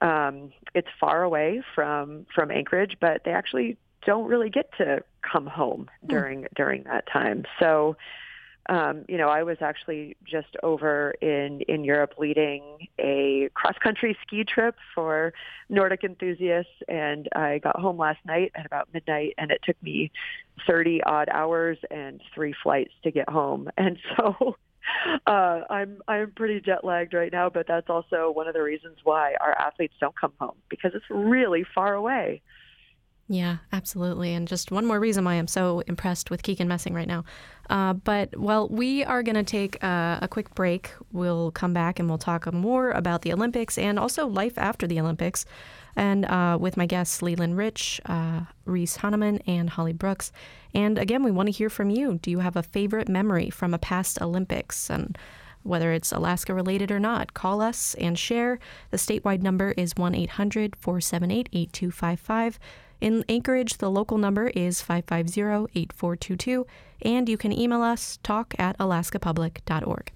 [0.00, 5.46] um, it's far away from from Anchorage, but they actually don't really get to come
[5.46, 6.08] home hmm.
[6.08, 6.54] during mm.
[6.54, 7.44] during that time.
[7.58, 7.96] So
[8.68, 14.16] um, you know, I was actually just over in, in Europe leading a cross country
[14.26, 15.32] ski trip for
[15.68, 16.72] Nordic enthusiasts.
[16.88, 20.10] And I got home last night at about midnight and it took me
[20.66, 23.70] 30 odd hours and three flights to get home.
[23.78, 24.56] And so,
[25.26, 28.98] uh, I'm I'm pretty jet lagged right now, but that's also one of the reasons
[29.04, 32.42] why our athletes don't come home because it's really far away.
[33.28, 34.34] Yeah, absolutely.
[34.34, 37.24] And just one more reason why I'm so impressed with Keegan Messing right now.
[37.68, 40.92] Uh, but, well, we are going to take a, a, quick break.
[41.10, 45.00] We'll come back and we'll talk more about the Olympics and also life after the
[45.00, 45.44] Olympics.
[45.96, 50.30] And uh, with my guests, Leland Rich, uh, Reese Hanneman, and Holly Brooks.
[50.72, 52.20] And again, we want to hear from you.
[52.22, 54.88] Do you have a favorite memory from a past Olympics?
[54.88, 55.18] And
[55.64, 58.60] whether it's Alaska related or not, call us and share.
[58.90, 62.60] The statewide number is 1 800 478 8255.
[63.00, 65.40] In Anchorage, the local number is 550
[65.78, 66.66] 8422,
[67.02, 70.12] and you can email us talk at alaskapublic.org.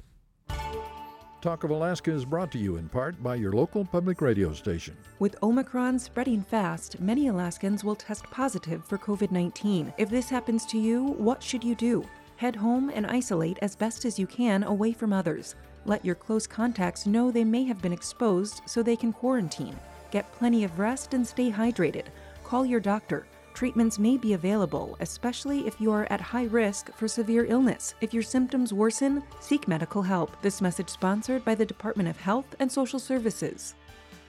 [1.40, 4.94] Talk of Alaska is brought to you in part by your local public radio station.
[5.20, 9.94] With Omicron spreading fast, many Alaskans will test positive for COVID 19.
[9.96, 12.04] If this happens to you, what should you do?
[12.36, 15.54] Head home and isolate as best as you can away from others.
[15.86, 19.78] Let your close contacts know they may have been exposed so they can quarantine.
[20.10, 22.06] Get plenty of rest and stay hydrated.
[22.50, 23.28] Call your doctor.
[23.54, 27.94] Treatments may be available, especially if you are at high risk for severe illness.
[28.00, 30.36] If your symptoms worsen, seek medical help.
[30.42, 33.76] This message sponsored by the Department of Health and Social Services.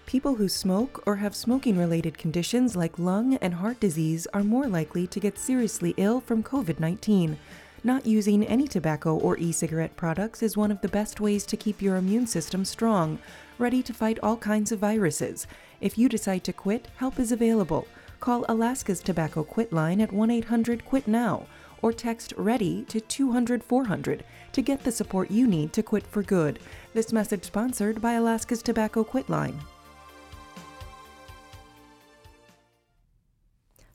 [0.05, 4.67] People who smoke or have smoking related conditions like lung and heart disease are more
[4.67, 7.39] likely to get seriously ill from COVID 19.
[7.83, 11.57] Not using any tobacco or e cigarette products is one of the best ways to
[11.57, 13.17] keep your immune system strong,
[13.57, 15.47] ready to fight all kinds of viruses.
[15.79, 17.87] If you decide to quit, help is available.
[18.21, 21.47] Call Alaska's Tobacco Quit line at 1 800 QUIT NOW
[21.81, 26.21] or text READY to 200 400 to get the support you need to quit for
[26.21, 26.59] good.
[26.93, 29.59] This message sponsored by Alaska's Tobacco Quit line.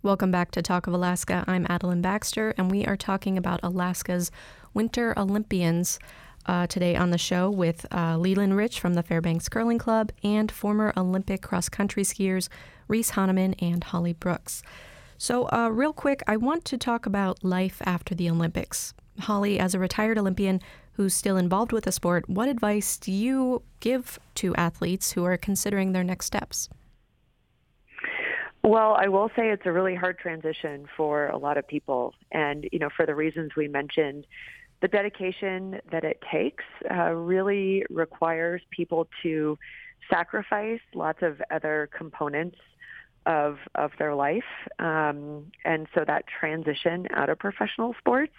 [0.02, 1.44] Welcome back to Talk of Alaska.
[1.46, 4.32] I'm Adelyn Baxter, and we are talking about Alaska's
[4.74, 6.00] Winter Olympians
[6.46, 10.50] uh, today on the show with uh, Leland Rich from the Fairbanks Curling Club and
[10.50, 12.48] former Olympic cross country skiers
[12.88, 14.62] Reese Hanneman, and Holly Brooks.
[15.18, 18.94] So, uh, real quick, I want to talk about life after the Olympics.
[19.20, 20.60] Holly, as a retired Olympian
[20.92, 25.36] who's still involved with the sport, what advice do you give to athletes who are
[25.36, 26.68] considering their next steps?
[28.62, 32.14] Well, I will say it's a really hard transition for a lot of people.
[32.32, 34.26] And, you know, for the reasons we mentioned,
[34.86, 39.58] the dedication that it takes uh, really requires people to
[40.08, 42.58] sacrifice lots of other components
[43.26, 48.34] of of their life, um, and so that transition out of professional sports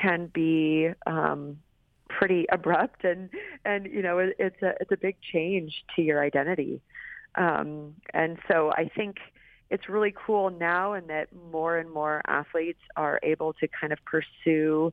[0.00, 1.58] can be um,
[2.08, 3.28] pretty abrupt, and
[3.64, 6.80] and you know it, it's a it's a big change to your identity,
[7.34, 9.16] um, and so I think
[9.68, 13.98] it's really cool now, and that more and more athletes are able to kind of
[14.04, 14.92] pursue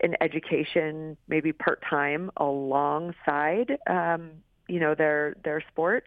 [0.00, 4.30] an education, maybe part time, alongside um,
[4.68, 6.04] you know their their sport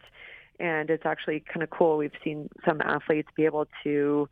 [0.60, 1.96] and it's actually kind of cool.
[1.96, 4.28] We've seen some athletes be able to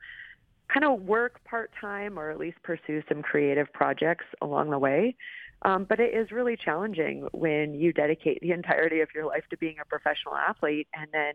[0.72, 5.14] kind of work part time or at least pursue some creative projects along the way.
[5.62, 9.56] Um, but it is really challenging when you dedicate the entirety of your life to
[9.56, 11.34] being a professional athlete and then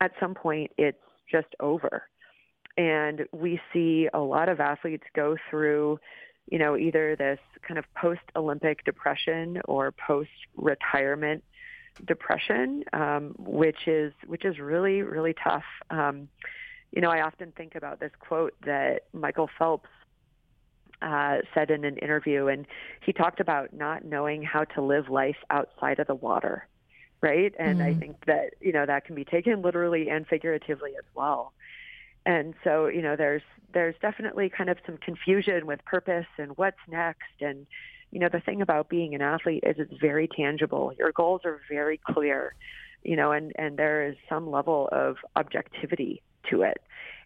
[0.00, 0.98] at some point it's
[1.30, 2.04] just over.
[2.76, 5.98] And we see a lot of athletes go through,
[6.50, 11.44] you know, either this kind of post Olympic depression or post retirement
[12.06, 15.64] depression, um, which is which is really really tough.
[15.90, 16.28] Um,
[16.90, 19.88] you know, I often think about this quote that Michael Phelps
[21.00, 22.66] uh, said in an interview, and
[23.04, 26.66] he talked about not knowing how to live life outside of the water,
[27.20, 27.54] right?
[27.58, 27.96] And mm-hmm.
[27.96, 31.52] I think that you know that can be taken literally and figuratively as well.
[32.24, 33.42] And so, you know, there's
[33.72, 37.66] there's definitely kind of some confusion with purpose and what's next, and
[38.12, 40.92] you know, the thing about being an athlete is it's very tangible.
[40.98, 42.54] Your goals are very clear,
[43.02, 46.82] you know, and, and there is some level of objectivity to it.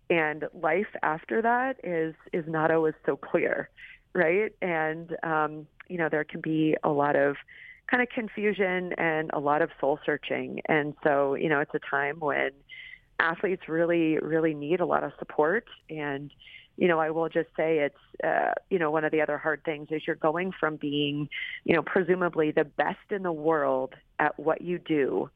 [0.08, 3.68] And life after that is, is not always so clear,
[4.14, 4.52] right?
[4.62, 7.34] And, um, you know, there can be a lot of
[7.90, 10.60] kind of confusion and a lot of soul searching.
[10.66, 12.50] And so, you know, it's a time when
[13.18, 16.30] athletes really, really need a lot of support and,
[16.76, 19.64] you know, I will just say it's, uh, you know, one of the other hard
[19.64, 21.28] things is you're going from being,
[21.64, 25.30] you know, presumably the best in the world at what you do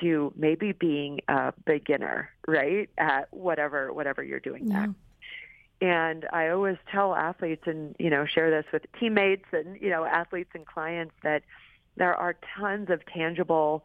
[0.00, 4.80] to maybe being a beginner, right, at whatever whatever you're doing yeah.
[4.86, 4.94] next.
[5.80, 10.04] And I always tell athletes and, you know, share this with teammates and, you know,
[10.04, 11.42] athletes and clients that
[11.96, 13.84] there are tons of tangible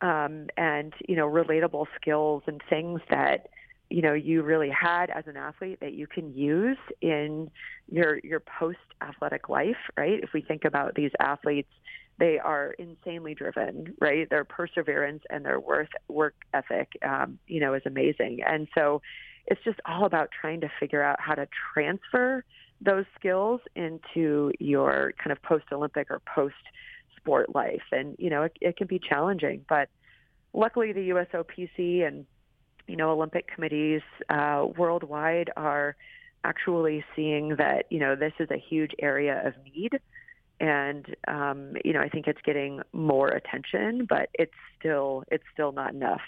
[0.00, 3.48] um, and, you know, relatable skills and things that
[3.90, 7.50] you know you really had as an athlete that you can use in
[7.90, 10.20] your your post athletic life right?
[10.22, 11.70] If we think about these athletes
[12.18, 14.28] they are insanely driven right?
[14.30, 18.40] Their perseverance and their worth work ethic um, you know is amazing.
[18.44, 19.02] And so
[19.46, 22.42] it's just all about trying to figure out how to transfer
[22.80, 26.54] those skills into your kind of post Olympic or post
[27.24, 27.82] sport life.
[27.90, 29.88] And, you know, it, it can be challenging, but
[30.52, 32.26] luckily the USOPC and,
[32.86, 35.96] you know, Olympic committees uh, worldwide are
[36.44, 39.98] actually seeing that, you know, this is a huge area of need.
[40.60, 45.72] And um, you know, I think it's getting more attention, but it's still it's still
[45.72, 46.20] not enough.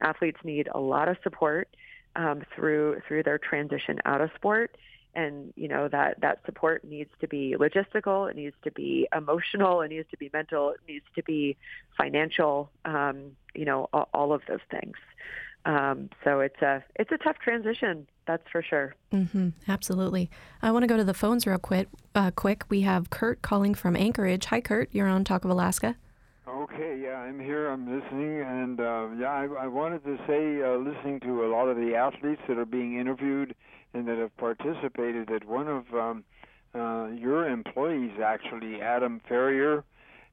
[0.00, 1.68] Athletes need a lot of support
[2.16, 4.76] um, through through their transition out of sport,
[5.14, 9.80] and you know that that support needs to be logistical it needs to be emotional
[9.80, 11.56] it needs to be mental it needs to be
[11.96, 14.96] financial um, you know all, all, of those things.
[15.64, 18.94] Um, so it's a it's a tough transition that's for sure.
[19.12, 20.30] Mm-hmm, absolutely.
[20.62, 22.64] I want to go to the phones real quick uh, quick.
[22.68, 24.46] We have kurt calling from anchorage.
[24.46, 25.96] Hi kurt you're on talk of alaska.
[26.48, 27.68] Okay, yeah, I'm here.
[27.68, 31.68] I'm listening, and uh, yeah, I, I wanted to say, uh, listening to a lot
[31.68, 33.54] of the athletes that are being interviewed
[33.94, 36.24] and that have participated, that one of um,
[36.74, 39.84] uh, your employees, actually, Adam Ferrier,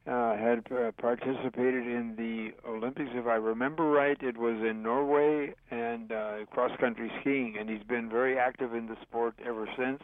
[0.07, 3.09] uh, had uh, participated in the Olympics.
[3.13, 7.83] If I remember right, it was in Norway and uh, cross country skiing, and he's
[7.83, 10.01] been very active in the sport ever since.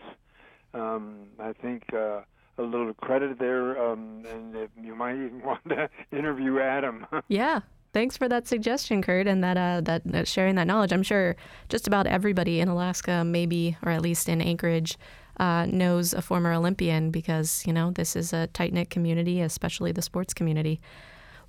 [0.74, 1.84] Um, I think.
[1.93, 2.22] Uh,
[2.58, 7.06] a little credit there, um, and you might even want to interview Adam.
[7.28, 7.62] yeah,
[7.93, 10.91] thanks for that suggestion, Kurt, and that uh, that uh, sharing that knowledge.
[10.91, 11.35] I'm sure
[11.69, 14.97] just about everybody in Alaska, maybe or at least in Anchorage,
[15.37, 19.91] uh, knows a former Olympian because you know this is a tight knit community, especially
[19.91, 20.79] the sports community.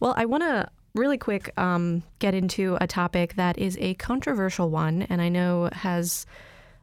[0.01, 4.71] Well, I want to really quick um, get into a topic that is a controversial
[4.71, 6.27] one, and I know has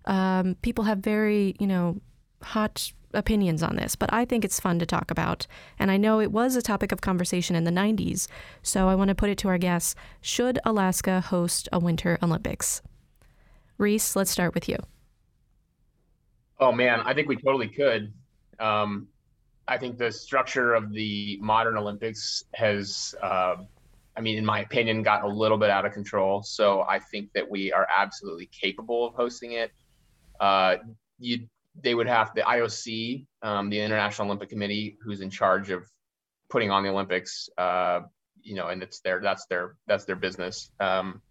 [0.05, 1.97] um, people have very you know
[2.41, 5.47] hot opinions on this, but I think it's fun to talk about.
[5.77, 8.27] And I know it was a topic of conversation in the 90s,
[8.61, 12.81] so I want to put it to our guests Should Alaska host a Winter Olympics?
[13.77, 14.77] Reese, let's start with you.
[16.59, 18.11] Oh, man, I think we totally could.
[18.59, 19.07] Um,
[19.67, 23.55] I think the structure of the modern Olympics has, uh,
[24.17, 26.43] I mean, in my opinion, gotten a little bit out of control.
[26.43, 29.71] So I think that we are absolutely capable of hosting it.
[30.39, 30.77] Uh,
[31.19, 31.47] you
[31.81, 35.89] they would have the IOC, um, the International Olympic Committee, who's in charge of
[36.49, 37.49] putting on the Olympics.
[37.57, 38.01] Uh,
[38.41, 40.71] you know, and it's their that's their that's their business.
[40.79, 41.21] Um,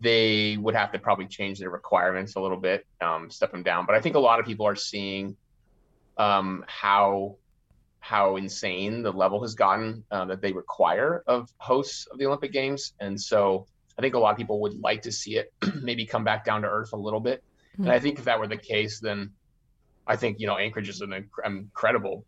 [0.00, 3.86] they would have to probably change their requirements a little bit, um, step them down.
[3.86, 5.36] But I think a lot of people are seeing
[6.16, 7.36] um, how
[8.00, 12.52] how insane the level has gotten uh, that they require of hosts of the Olympic
[12.52, 13.66] Games, and so
[13.98, 16.62] I think a lot of people would like to see it maybe come back down
[16.62, 17.42] to earth a little bit.
[17.74, 17.84] Mm-hmm.
[17.84, 19.30] And I think if that were the case, then
[20.06, 22.24] I think you know Anchorage is an incredible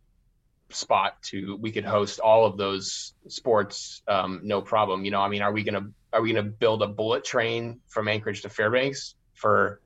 [0.70, 5.04] spot to we could host all of those sports um, no problem.
[5.04, 8.08] You know, I mean, are we gonna are we gonna build a bullet train from
[8.08, 9.80] Anchorage to Fairbanks for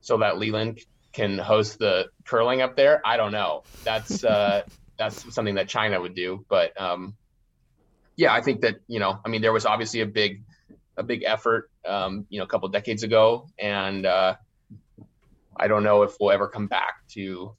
[0.00, 0.80] so that Leland
[1.12, 3.00] can host the curling up there?
[3.04, 3.62] I don't know.
[3.84, 4.62] That's uh,
[4.98, 7.14] that's something that China would do, but um,
[8.16, 10.42] yeah, I think that you know, I mean, there was obviously a big
[10.96, 14.36] a big effort, um, you know, a couple decades ago, and uh,
[15.58, 17.54] I don't know if we'll ever come back to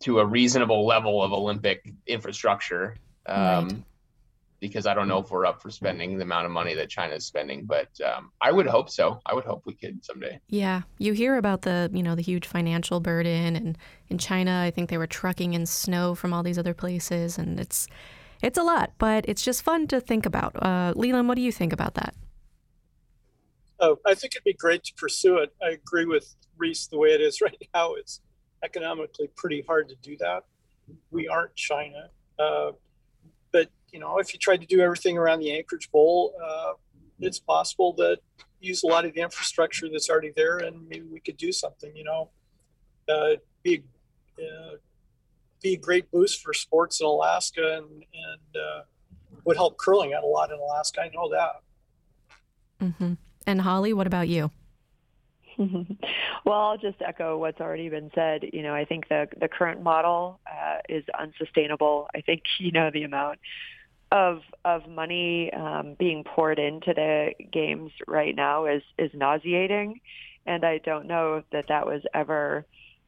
[0.00, 2.96] to a reasonable level of Olympic infrastructure.
[3.26, 3.82] Um, right.
[4.58, 7.14] Because I don't know if we're up for spending the amount of money that China
[7.14, 9.20] is spending, but um, I would hope so.
[9.26, 10.38] I would hope we could someday.
[10.48, 14.70] Yeah, you hear about the you know the huge financial burden, and in China, I
[14.70, 17.88] think they were trucking in snow from all these other places, and it's
[18.40, 20.54] it's a lot, but it's just fun to think about.
[20.62, 22.14] Uh, Leland, what do you think about that?
[23.80, 25.52] Oh, I think it'd be great to pursue it.
[25.60, 27.94] I agree with Reese the way it is right now.
[27.94, 28.20] It's
[28.64, 30.44] economically pretty hard to do that.
[31.10, 32.10] We aren't China.
[32.38, 32.72] Uh,
[33.52, 36.72] but, you know, if you tried to do everything around the Anchorage Bowl, uh,
[37.20, 38.18] it's possible that
[38.60, 41.94] use a lot of the infrastructure that's already there and maybe we could do something,
[41.94, 42.30] you know,
[43.08, 43.82] uh, be,
[44.38, 44.76] uh,
[45.60, 48.82] be a great boost for sports in Alaska and, and uh,
[49.44, 51.02] would help curling out a lot in Alaska.
[51.02, 52.86] I know that.
[52.86, 53.14] Mm-hmm.
[53.46, 54.50] And Holly, what about you?
[56.44, 58.44] well, I'll just echo what's already been said.
[58.52, 62.08] You know, I think the the current model uh, is unsustainable.
[62.14, 63.38] I think you know the amount
[64.10, 70.00] of of money um, being poured into the games right now is is nauseating,
[70.46, 72.66] and I don't know that that was ever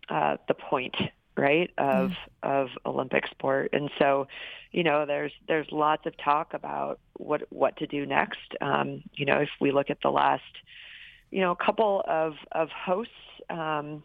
[0.08, 0.96] uh, the point,
[1.36, 2.16] right, of mm.
[2.42, 3.70] of Olympic sport.
[3.72, 4.28] And so,
[4.72, 8.54] you know, there's there's lots of talk about what what to do next.
[8.60, 10.42] Um, you know, if we look at the last,
[11.34, 13.12] you know, a couple of of hosts,
[13.50, 14.04] um,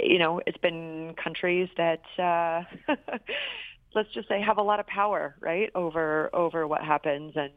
[0.00, 2.62] you know, it's been countries that uh,
[3.94, 7.34] let's just say have a lot of power, right, over over what happens.
[7.36, 7.52] And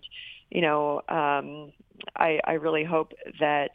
[0.50, 1.72] you know, um,
[2.18, 3.72] I I really hope that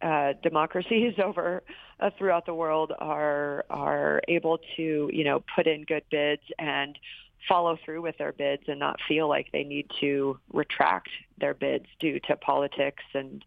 [0.00, 1.62] uh, democracies over
[2.00, 6.98] uh, throughout the world are are able to you know put in good bids and
[7.46, 11.86] follow through with their bids and not feel like they need to retract their bids
[12.00, 13.44] due to politics and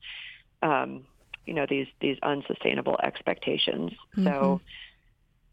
[0.61, 1.05] um,
[1.45, 3.91] you know these these unsustainable expectations.
[4.15, 4.25] Mm-hmm.
[4.25, 4.61] So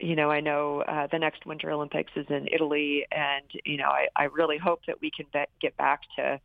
[0.00, 3.88] you know, I know uh, the next Winter Olympics is in Italy, and you know,
[3.88, 6.40] I, I really hope that we can be- get back to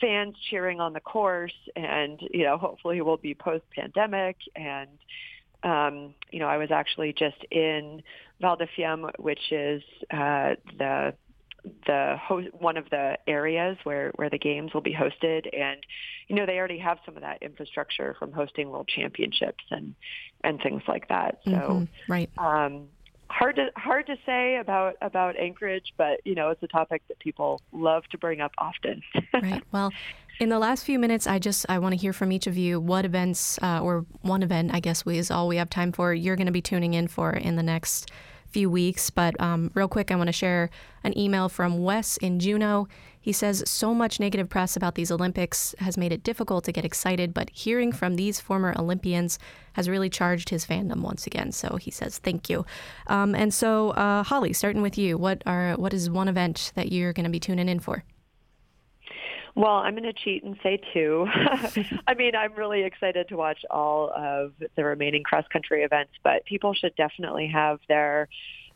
[0.00, 4.36] fans cheering on the course, and you know, hopefully we'll be post-pandemic.
[4.54, 4.90] And
[5.64, 8.02] um, you know, I was actually just in
[8.40, 11.14] Val di Fiemme, which is uh, the
[11.86, 15.80] the host, one of the areas where where the games will be hosted and
[16.28, 19.94] you know they already have some of that infrastructure from hosting world championships and
[20.42, 22.12] and things like that so mm-hmm.
[22.12, 22.88] right um
[23.32, 27.18] hard to hard to say about about Anchorage, but you know it's a topic that
[27.18, 29.02] people love to bring up often.
[29.34, 29.62] right.
[29.72, 29.90] Well,
[30.38, 32.78] in the last few minutes, I just I want to hear from each of you
[32.78, 36.12] what events uh, or one event I guess we is all we have time for.
[36.12, 38.10] You're going to be tuning in for in the next
[38.52, 39.10] few weeks.
[39.10, 40.70] But um, real quick, I want to share
[41.02, 42.86] an email from Wes in Juneau.
[43.20, 46.84] He says so much negative press about these Olympics has made it difficult to get
[46.84, 49.38] excited, but hearing from these former Olympians
[49.74, 51.52] has really charged his fandom once again.
[51.52, 52.66] So he says thank you.
[53.06, 56.90] Um, and so, uh, Holly, starting with you, what are what is one event that
[56.90, 58.04] you're going to be tuning in for?
[59.54, 61.26] Well, I'm going to cheat and say two.
[62.06, 66.44] I mean, I'm really excited to watch all of the remaining cross country events, but
[66.46, 68.28] people should definitely have their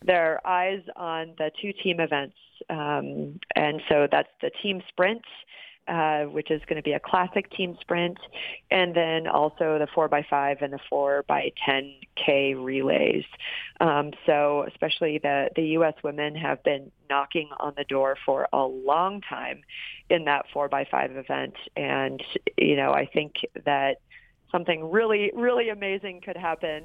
[0.05, 2.37] their eyes on the two team events.
[2.69, 5.25] Um, and so that's the team sprint
[5.89, 8.19] uh, which is going to be a classic team sprint,
[8.71, 13.25] and then also the 4x5 and the 4x10K relays.
[13.81, 15.95] Um, so especially the, the U.S.
[16.03, 19.63] women have been knocking on the door for a long time
[20.11, 21.55] in that 4x5 event.
[21.77, 22.23] And,
[22.57, 23.35] you know, I think
[23.65, 24.01] that
[24.51, 26.85] something really, really amazing could happen.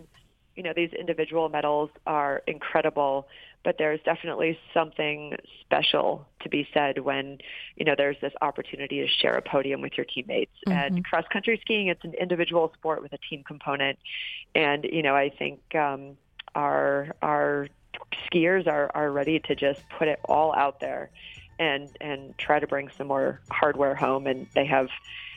[0.55, 3.27] You know, these individual medals are incredible,
[3.63, 7.37] but there's definitely something special to be said when
[7.75, 10.51] you know there's this opportunity to share a podium with your teammates.
[10.67, 10.95] Mm-hmm.
[10.95, 13.97] and cross country skiing it's an individual sport with a team component.
[14.55, 16.17] And you know i think um
[16.55, 17.67] our our
[18.25, 21.09] skiers are are ready to just put it all out there
[21.59, 24.27] and and try to bring some more hardware home.
[24.27, 24.89] And they have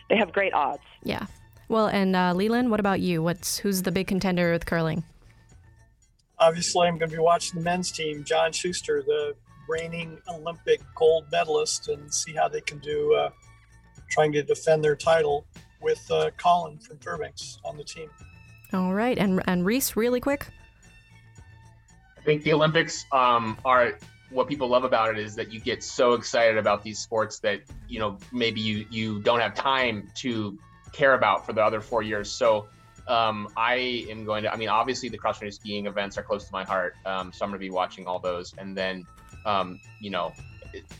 [0.08, 0.82] they have great odds.
[1.02, 1.26] Yeah.
[1.68, 3.22] Well and uh, leland what about you?
[3.22, 5.04] What's who's the big contender with curling
[6.44, 9.34] obviously, I'm going to be watching the men's team, John Shuster, the
[9.68, 13.30] reigning Olympic gold medalist, and see how they can do uh,
[14.10, 15.46] trying to defend their title
[15.80, 18.10] with uh, Colin from Fairbanks on the team.
[18.72, 20.48] All right, and and Reese, really quick.
[22.18, 23.98] I think the Olympics um, are
[24.30, 27.60] what people love about it is that you get so excited about these sports that
[27.88, 30.58] you know maybe you you don't have time to
[30.92, 32.30] care about for the other four years.
[32.30, 32.68] So
[33.08, 34.52] um, I am going to.
[34.52, 37.44] I mean, obviously the cross country skiing events are close to my heart, um, so
[37.44, 38.54] I'm going to be watching all those.
[38.58, 39.06] And then,
[39.44, 40.32] um, you know,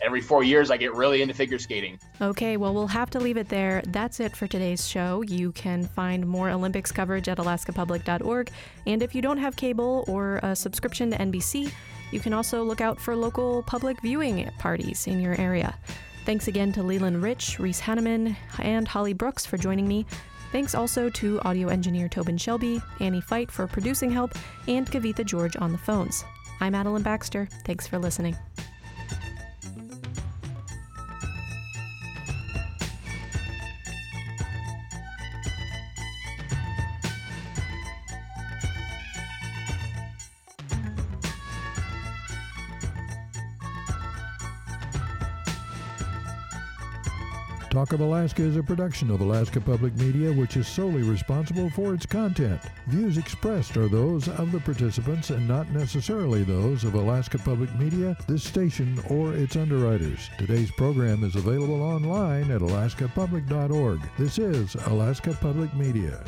[0.01, 1.99] every four years I get really into figure skating.
[2.21, 3.83] Okay, well, we'll have to leave it there.
[3.87, 5.23] That's it for today's show.
[5.23, 8.51] You can find more Olympics coverage at alaskapublic.org.
[8.87, 11.73] And if you don't have cable or a subscription to NBC,
[12.11, 15.75] you can also look out for local public viewing parties in your area.
[16.25, 20.07] Thanks again to Leland Rich, Reese Hanneman, and Holly Brooks for joining me.
[20.55, 24.39] Thanks also to audio engineer Tobin Shelby, Annie Feidt for producing help,
[24.69, 26.25] and Kavitha George on the phones.
[26.61, 27.49] I'm Adelyn Baxter.
[27.65, 28.37] Thanks for listening.
[47.75, 51.93] Talk of Alaska is a production of Alaska Public Media, which is solely responsible for
[51.93, 52.61] its content.
[52.87, 58.17] Views expressed are those of the participants and not necessarily those of Alaska Public Media,
[58.29, 60.31] this station, or its underwriters.
[60.39, 64.01] Today's program is available online at alaskapublic.org.
[64.17, 66.23] This is Alaska Public Media.